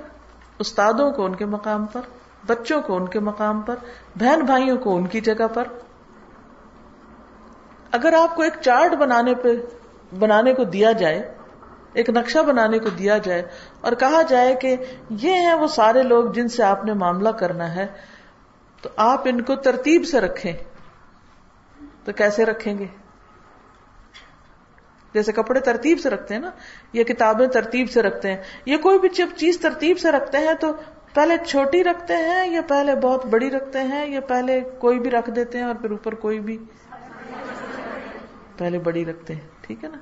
استادوں 0.58 1.10
کو 1.12 1.24
ان 1.24 1.34
کے 1.34 1.44
مقام 1.44 1.86
پر، 1.86 2.00
بچوں 2.46 2.82
کو 2.82 2.96
ان 2.96 3.06
کے 3.06 3.20
مقام 3.20 3.60
پر، 3.60 3.74
بہن 4.16 4.40
بھائیوں 4.40 4.76
کو 4.76 4.96
ان 4.96 5.06
کی 5.06 5.20
جگہ 5.20 5.48
پر 5.54 5.68
اگر 7.90 8.12
آپ 8.12 8.36
کو 8.36 8.42
ایک 8.42 8.52
چارٹ 8.60 8.94
بنانے 8.94 9.34
پہ 9.34 9.48
بنانے 10.18 10.54
کو 10.54 10.64
دیا 10.64 10.92
جائے، 10.92 11.32
ایک 11.92 12.10
نقشہ 12.10 12.38
بنانے 12.38 12.78
کو 12.78 12.88
دیا 12.88 13.18
جائے 13.18 13.42
اور 13.80 13.92
کہا 13.92 14.22
جائے 14.22 14.54
کہ 14.54 14.76
یہ 15.10 15.30
ہیں 15.30 15.54
وہ 15.54 15.66
سارے 15.66 16.02
لوگ 16.02 16.32
جن 16.32 16.48
سے 16.48 16.62
آپ 16.62 16.84
نے 16.84 16.92
معاملہ 16.92 17.28
کرنا 17.28 17.74
ہے، 17.74 17.86
تو 18.82 18.88
آپ 18.96 19.22
ان 19.24 19.40
کو 19.40 19.54
ترتیب 19.54 20.04
سے 20.06 20.20
رکھیں۔ 20.20 20.52
تو 22.04 22.12
کیسے 22.12 22.44
رکھیں 22.44 22.78
گے؟ 22.78 22.86
جیسے 25.14 25.32
کپڑے 25.32 25.60
ترتیب 25.60 26.00
سے 26.00 26.10
رکھتے 26.10 26.34
ہیں 26.34 26.40
نا 26.40 26.50
یہ 26.92 27.04
کتابیں 27.04 27.46
ترتیب 27.46 27.90
سے 27.90 28.02
رکھتے 28.02 28.30
ہیں 28.30 28.42
یہ 28.66 28.76
کوئی 28.76 28.98
بھی 28.98 29.08
جب 29.08 29.26
چیز 29.36 29.58
ترتیب 29.60 29.98
سے 29.98 30.10
رکھتے 30.10 30.38
ہیں 30.38 30.54
تو 30.54 30.72
پہلے 31.14 31.36
چھوٹی 31.46 31.84
رکھتے 31.84 32.16
ہیں 32.16 32.50
یا 32.50 32.60
پہلے 32.68 32.94
بہت 32.94 33.26
بڑی 33.26 33.50
رکھتے 33.50 33.82
ہیں 33.82 34.06
یا 34.06 34.20
پہلے 34.20 34.60
کوئی 34.78 34.98
بھی 34.98 35.10
رکھ 35.10 35.30
دیتے 35.30 35.58
ہیں 35.58 35.64
اور 35.64 35.74
پھر 35.74 35.90
اوپر 35.90 36.14
کوئی 36.14 36.40
بھی 36.40 36.58
پہلے 38.56 38.78
بڑی 38.78 39.04
رکھتے 39.04 39.34
ہیں، 39.34 39.48
ٹھیک 39.60 39.84
ہے 39.84 39.88
نا؟ 39.88 39.98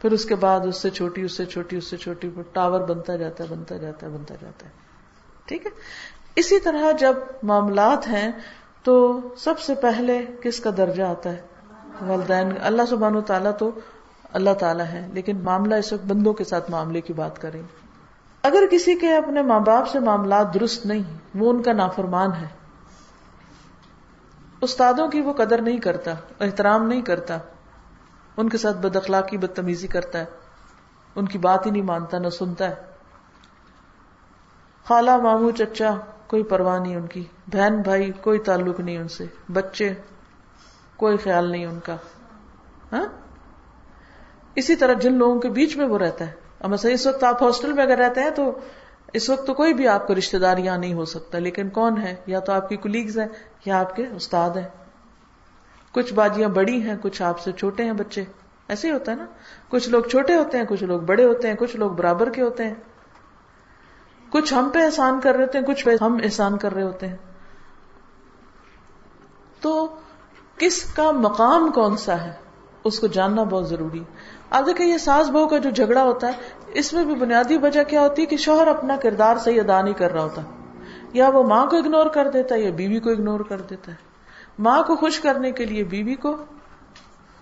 پھر 0.00 0.12
اس 0.12 0.24
کے 0.24 0.34
بعد 0.34 0.60
اس 0.60 0.76
سے 0.76 0.90
چھوٹی، 0.90 1.22
اس 1.22 1.36
سے 1.36 1.44
چھوٹی، 1.44 1.76
اس 1.76 1.90
سے 1.90 1.96
چھوٹی 1.96 2.30
ٹاور 2.52 2.80
بنتا 2.80 3.16
جاتا 3.16 3.44
ہے، 3.44 3.48
بنتا 3.48 3.76
جاتا 3.76 4.06
ہے، 4.06 4.10
بنتا 4.12 4.34
جاتا 4.40 4.66
ہے۔ 4.66 4.70
ٹھیک 5.44 5.66
ہے؟ 5.66 5.70
اسی 6.36 6.60
طرح 6.60 6.92
جب 6.92 7.14
معاملات 7.42 8.08
ہیں 8.08 8.32
تو 8.82 9.20
سب 9.38 9.58
سے 9.58 9.74
پہلے 9.74 10.26
کس 10.42 10.60
کا 10.60 10.70
درجہ 10.76 11.02
آتا 11.02 11.30
ہے؟ 11.30 11.42
والدین۔ 12.06 12.48
اللہ 12.60 12.82
سبحان 12.88 13.16
و 13.16 13.20
تعالیٰ 13.20 13.52
تو 13.58 13.70
اللہ 14.32 14.50
تعالیٰ 14.50 14.86
ہے 14.86 15.08
لیکن 15.12 15.44
معاملہ 15.44 15.74
اس 15.74 15.92
وقت 15.92 16.06
بندوں 16.06 16.32
کے 16.32 16.44
ساتھ 16.44 16.70
معاملے 16.70 17.00
کی 17.00 17.12
بات 17.12 17.38
کریں۔ 17.42 17.62
اگر 18.42 18.62
کسی 18.70 18.94
کے 18.94 19.16
اپنے 19.16 19.42
ماں 19.42 19.60
باپ 19.60 19.88
سے 19.88 20.00
معاملات 20.00 20.54
درست 20.54 20.86
نہیں، 20.86 21.02
وہ 21.34 21.50
ان 21.50 21.62
کا 21.62 21.72
نافرمان 21.72 22.32
ہے۔ 22.32 22.46
استادوں 24.60 25.08
کی 25.08 25.20
وہ 25.20 25.32
قدر 25.32 25.62
نہیں 25.62 25.78
کرتا، 25.78 26.14
احترام 26.40 26.88
نہیں 26.88 27.02
کرتا۔ 27.02 27.38
ان 28.36 28.48
کے 28.48 28.58
ساتھ 28.58 28.76
بد 28.76 28.96
اخلاقی 28.96 29.36
بدتمیزی 29.36 29.86
کرتا 29.86 30.18
ہے۔ 30.18 30.24
ان 31.14 31.28
کی 31.28 31.38
بات 31.38 31.66
ہی 31.66 31.70
نہیں 31.70 31.82
مانتا، 31.82 32.18
نہ 32.18 32.28
سنتا 32.28 32.70
ہے۔ 32.70 32.74
خالہ 34.84 35.16
مامو 35.16 35.50
چچا، 35.50 35.90
کوئی 36.26 36.42
پرواہ 36.42 36.78
نہیں 36.78 36.96
ان 36.96 37.06
کی۔ 37.06 37.24
بہن، 37.46 37.82
بھائی، 37.82 38.12
کوئی 38.12 38.38
تعلق 38.38 38.80
نہیں 38.80 38.98
ان 38.98 39.08
سے۔ 39.08 39.24
بچے، 39.52 39.94
کوئی 40.96 41.16
خیال 41.16 41.50
نہیں 41.50 41.66
ان 41.66 41.80
کا۔ 41.80 41.96
ہاں؟ 42.92 43.06
اسی 44.54 44.76
طرح 44.76 44.92
جن 44.92 45.14
لوگوں 45.14 45.40
کے 45.40 45.48
بیچ 45.48 45.76
میں 45.76 45.86
وہ 45.86 45.98
رہتا 45.98 46.26
ہے۔ 46.26 46.32
اب 46.60 46.70
مثلا 46.70 46.90
اس 46.90 47.06
وقت 47.06 47.24
آپ 47.24 47.42
ہاسٹل 47.42 47.72
میں 47.72 47.84
اگر 47.84 47.98
رہتے 47.98 48.20
ہیں 48.20 48.30
تو 48.30 48.58
اس 49.12 49.30
وقت 49.30 49.46
تو 49.46 49.54
کوئی 49.54 49.74
بھی 49.74 49.88
آپ 49.88 50.06
کو 50.06 50.14
رشتے 50.14 50.38
دار 50.38 50.58
یہاں 50.58 50.78
نہیں 50.78 50.94
ہو 50.94 51.04
سکتا، 51.04 51.38
لیکن 51.38 51.68
کون 51.68 52.02
ہے؟ 52.02 52.16
یا 52.26 52.40
تو 52.40 52.52
آپ 52.52 52.68
کی 52.68 52.76
کلیگز 52.76 53.18
ہیں 53.18 53.28
یا 53.64 53.80
آپ 53.80 53.96
کے 53.96 54.06
استاد 54.06 54.50
ہیں۔ 54.50 54.85
کچھ 55.96 56.14
باجیاں 56.14 56.48
بڑی 56.48 56.82
ہیں، 56.82 56.96
کچھ 57.02 57.22
آپ 57.22 57.40
سے 57.40 57.52
چھوٹے 57.52 57.84
ہیں 57.84 57.92
بچے۔ 57.92 58.24
ایسے 58.68 58.88
ہی 58.88 58.92
ہوتا 58.92 59.12
ہے 59.12 59.16
نا۔ 59.16 59.26
کچھ 59.68 59.88
لوگ 59.88 60.02
چھوٹے 60.02 60.34
ہوتے 60.34 60.58
ہیں، 60.58 60.64
کچھ 60.64 60.84
لوگ 60.84 61.00
بڑے 61.00 61.24
ہوتے 61.24 61.48
ہیں، 61.48 61.54
کچھ 61.54 61.76
لوگ 61.76 61.90
برابر 61.90 62.30
کے 62.30 62.42
ہوتے 62.42 62.66
ہیں۔ 62.66 62.74
کچھ 64.30 64.54
ہم 64.54 64.70
پہ 64.72 64.84
احسان 64.84 65.20
کر 65.20 65.34
رہے 65.34 65.44
ہوتے 65.44 65.58
ہیں، 65.58 65.66
کچھ 65.66 65.84
پہ 65.84 65.96
ہم 66.00 66.18
احسان 66.22 66.58
کر 66.58 66.74
رہے 66.74 66.82
ہوتے 66.82 67.08
ہیں۔ 67.08 67.16
تو 69.60 69.96
کس 70.58 70.94
کا 70.94 71.10
مقام 71.10 71.72
کون 71.72 71.96
سا 71.96 72.24
ہے؟ 72.24 72.32
اس 72.84 72.98
کو 72.98 73.06
جاننا 73.06 73.42
بہت 73.42 73.68
ضروری 73.68 74.04
اب 74.50 74.66
دیکھیں 74.66 74.86
یہ 74.86 74.98
ساس 74.98 75.30
بہو 75.30 75.48
کا 75.48 75.58
جو 75.58 75.70
جھگڑا 75.70 76.02
ہوتا 76.02 76.26
ہے، 76.26 76.32
اس 76.66 76.92
میں 76.92 77.04
بھی 77.04 77.14
بنیادی 77.14 77.56
وجہ 77.56 77.84
کیا 77.84 78.00
ہوتی 78.00 78.22
ہے 78.22 78.26
کہ 78.26 78.36
شوہر 78.36 78.66
اپنا 78.66 78.96
کردار 79.02 79.36
صحیح 79.36 79.60
ادا 79.60 79.82
نہیں 79.82 79.94
کر 79.94 80.12
رہا 80.12 80.22
ہوتا 80.22 80.42
یا 81.12 81.28
وہ 81.28 81.42
ماں 81.42 81.66
کو 81.66 81.76
اگنور 81.76 82.06
کر 82.06 82.28
دیتا 82.28 82.54
ہے 82.54 82.60
یا 82.60 82.70
بیوی 82.70 83.00
کو 83.00 83.10
اگنور 83.10 83.40
کر 83.40 83.60
دیتا 83.60 83.92
ہے۔ 83.92 84.05
ماں 84.58 84.82
کو 84.82 84.96
خوش 84.96 85.20
کرنے 85.20 85.50
کے 85.52 85.64
لیے 85.64 85.84
بیوی 85.84 86.14
کو 86.14 86.36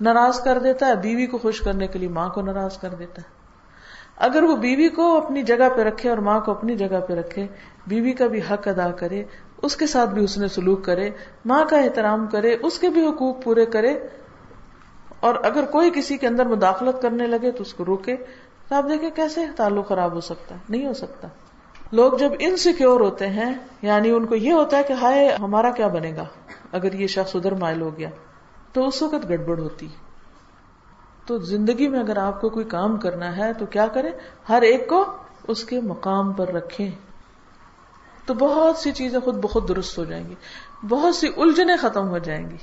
ناراض 0.01 0.41
کر 0.41 0.59
دیتا 0.59 0.87
ہے، 0.87 0.97
بیوی 0.97 1.27
کو 1.27 1.39
خوش 1.39 1.61
کرنے 1.61 1.87
کے 1.87 1.99
لیے 1.99 2.09
ماں 2.09 2.29
کو 2.29 2.43
ناراض 2.43 2.79
کر 2.79 2.89
دیتا 2.89 3.23
ہے۔ 3.23 3.29
اگر 4.17 4.43
وہ 4.43 4.57
بیوی 4.57 4.89
کو 4.89 5.17
اپنی 5.17 5.43
جگہ 5.43 5.69
پہ 5.77 5.83
رکھے 5.83 6.09
اور 6.11 6.19
ماں 6.19 6.41
کو 6.41 6.53
اپنی 6.53 6.77
جگہ 6.77 7.01
پہ 7.09 7.13
رکھے، 7.15 7.47
بیوی 7.87 8.13
کا 8.13 8.27
بھی 8.27 8.41
حق 8.51 8.69
ادا 8.69 8.91
کرے، 8.91 9.25
اس 9.63 9.77
کے 9.77 9.87
ساتھ 9.87 10.11
بھی 10.11 10.25
اس 10.25 10.39
نے 10.39 10.49
سلوک 10.49 10.85
کرے، 10.85 11.11
ماں 11.45 11.65
کا 11.71 11.77
احترام 11.77 12.27
کرے، 12.27 12.57
اس 12.63 12.79
کے 12.79 12.89
بھی 12.89 13.07
حقوق 13.07 13.43
پورے 13.45 13.67
کرے، 13.67 13.99
اور 15.21 15.35
اگر 15.43 15.65
کوئی 15.65 15.91
کسی 15.95 16.17
کے 16.17 16.27
اندر 16.27 16.47
مداخلت 16.47 17.03
کرنے 17.03 17.27
لگے 17.27 17.51
تو 17.51 17.63
اس 17.63 17.75
کو 17.75 17.85
روکے، 17.85 18.17
تو 18.69 18.75
آپ 18.75 18.85
دیکھیں 18.89 19.11
کیسے 19.11 19.47
تعلق 19.57 19.89
خراب 19.89 20.15
ہو 20.15 20.21
سکتا 20.21 20.55
ہے؟ 20.55 20.61
نہیں 20.69 20.87
ہو 20.87 20.93
سکتا۔ 20.93 21.29
لوگ 21.93 22.13
جب 22.13 22.33
انسیکیور 22.39 23.01
ہوتے 23.01 23.27
ہیں 23.27 23.55
یعنی 23.83 24.11
ان 24.11 24.27
کو 24.27 24.35
یہ 24.35 24.53
ہوتا 24.53 24.77
ہے 24.77 24.83
کہ 24.83 24.93
ہائے، 24.93 25.37
ہمارا 25.41 25.71
کیا 25.71 25.87
بنے 25.87 26.13
گا؟ 26.17 26.25
اگر 26.75 26.93
یہ 26.93 27.07
شخص 27.07 27.37
ادھر 27.37 27.53
مائل 27.53 27.81
ہو 27.81 27.99
گیا 27.99 28.09
تو 28.73 28.89
اس 28.89 29.03
وقت 29.03 29.29
گڑبڑ 29.29 29.59
ہوتی 29.59 29.89
تو 31.27 31.39
زندگی 31.39 31.89
میں 31.89 32.01
اگر 32.01 32.17
آپ 32.17 32.41
کو 32.41 32.49
کوئی 32.49 32.65
کام 32.65 32.97
کرنا 32.97 33.37
ہے 33.37 33.53
تو 33.53 33.67
کیا 33.67 33.87
کریں؟ 33.87 34.11
ہر 34.49 34.63
ایک 34.63 34.89
کو 34.89 35.17
اس 35.49 35.65
کے 35.65 35.81
مقام 35.81 36.33
پر 36.33 36.49
رکھیں۔ 36.49 36.91
تو 38.27 38.35
بہت 38.35 38.77
سی 38.77 38.93
چیزیں 38.93 39.21
خود 39.21 39.35
بخود 39.35 39.69
درست 39.69 39.99
ہو 39.99 40.05
جائیں 40.05 40.29
گی۔ 40.29 40.35
بہت 40.89 41.15
سی 41.15 41.29
الجھنیں 41.37 41.77
ختم 41.77 42.09
ہو 42.09 42.19
جائیں 42.19 42.51
گی۔ 42.51 42.57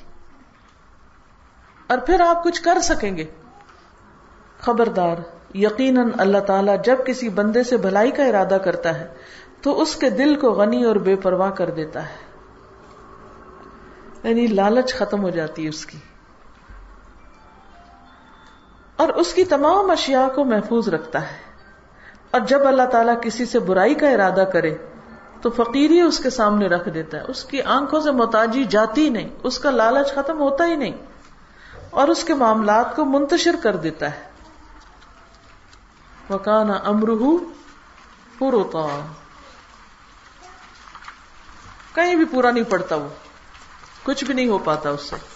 اور 1.87 1.97
پھر 1.97 2.21
آپ 2.21 2.43
کچھ 2.43 2.61
کر 2.61 2.79
سکیں 2.79 3.17
گے۔ 3.17 3.25
خبردار، 4.59 5.15
یقیناً 5.55 6.09
اللہ 6.17 6.37
تعالیٰ 6.37 6.75
جب 6.85 6.95
کسی 7.05 7.29
بندے 7.29 7.63
سے 7.63 7.77
بھلائی 7.77 8.11
کا 8.11 8.23
ارادہ 8.23 8.57
کرتا 8.63 8.99
ہے 8.99 9.07
تو 9.61 9.81
اس 9.81 9.95
کے 9.95 10.09
دل 10.09 10.35
کو 10.35 10.51
غنی 10.51 10.83
اور 10.83 10.95
بے 10.95 11.15
پرواہ 11.15 11.51
کر 11.51 11.69
دیتا 11.69 12.09
ہے۔ 12.09 12.30
یعنی 14.23 14.47
لالچ 14.47 14.95
ختم 14.95 15.23
ہو 15.23 15.29
جاتی 15.29 15.63
ہے 15.63 15.69
اس 15.69 15.85
کی۔ 15.85 15.97
اور 18.95 19.09
اس 19.09 19.33
کی 19.33 19.45
تمام 19.45 19.91
اشیاء 19.91 20.27
کو 20.27 20.43
محفوظ 20.43 20.89
رکھتا 20.89 21.31
ہے۔ 21.31 21.37
اور 22.31 22.41
جب 22.41 22.67
اللہ 22.67 22.83
تعالیٰ 22.83 23.15
کسی 23.21 23.45
سے 23.45 23.59
برائی 23.59 23.93
کا 23.93 24.09
ارادہ 24.09 24.43
کرے، 24.53 24.77
تو 25.41 25.49
فقیری 25.49 26.01
اس 26.01 26.19
کے 26.19 26.29
سامنے 26.29 26.67
رکھ 26.67 26.89
دیتا 26.89 27.17
ہے۔ 27.17 27.23
اس 27.27 27.43
کی 27.43 27.61
آنکھوں 27.61 28.01
سے 28.01 28.11
محتاجی 28.11 28.63
جاتی 28.63 29.09
نہیں، 29.09 29.29
اس 29.43 29.59
کا 29.59 29.71
لالچ 29.71 30.13
ختم 30.15 30.39
ہوتا 30.39 30.65
ہی 30.65 30.75
نہیں۔ 30.75 30.95
اور 31.89 32.07
اس 32.07 32.23
کے 32.23 32.33
معاملات 32.33 32.95
کو 32.95 33.05
منتشر 33.05 33.55
کر 33.63 33.75
دیتا 33.75 34.11
ہے۔ 34.11 34.31
وکانا 36.29 36.73
امرح 36.73 37.45
پوروتا 38.37 39.05
کہیں 41.95 42.15
بھی 42.15 42.25
پورا 42.25 42.51
نہیں 42.51 42.63
پڑتا 42.63 42.95
وہ۔ 42.95 43.07
کچھ 44.03 44.23
بھی 44.23 44.33
نہیں 44.33 44.47
ہو 44.47 44.57
پاتا 44.57 44.89
اس 44.89 45.01
سے۔ 45.01 45.30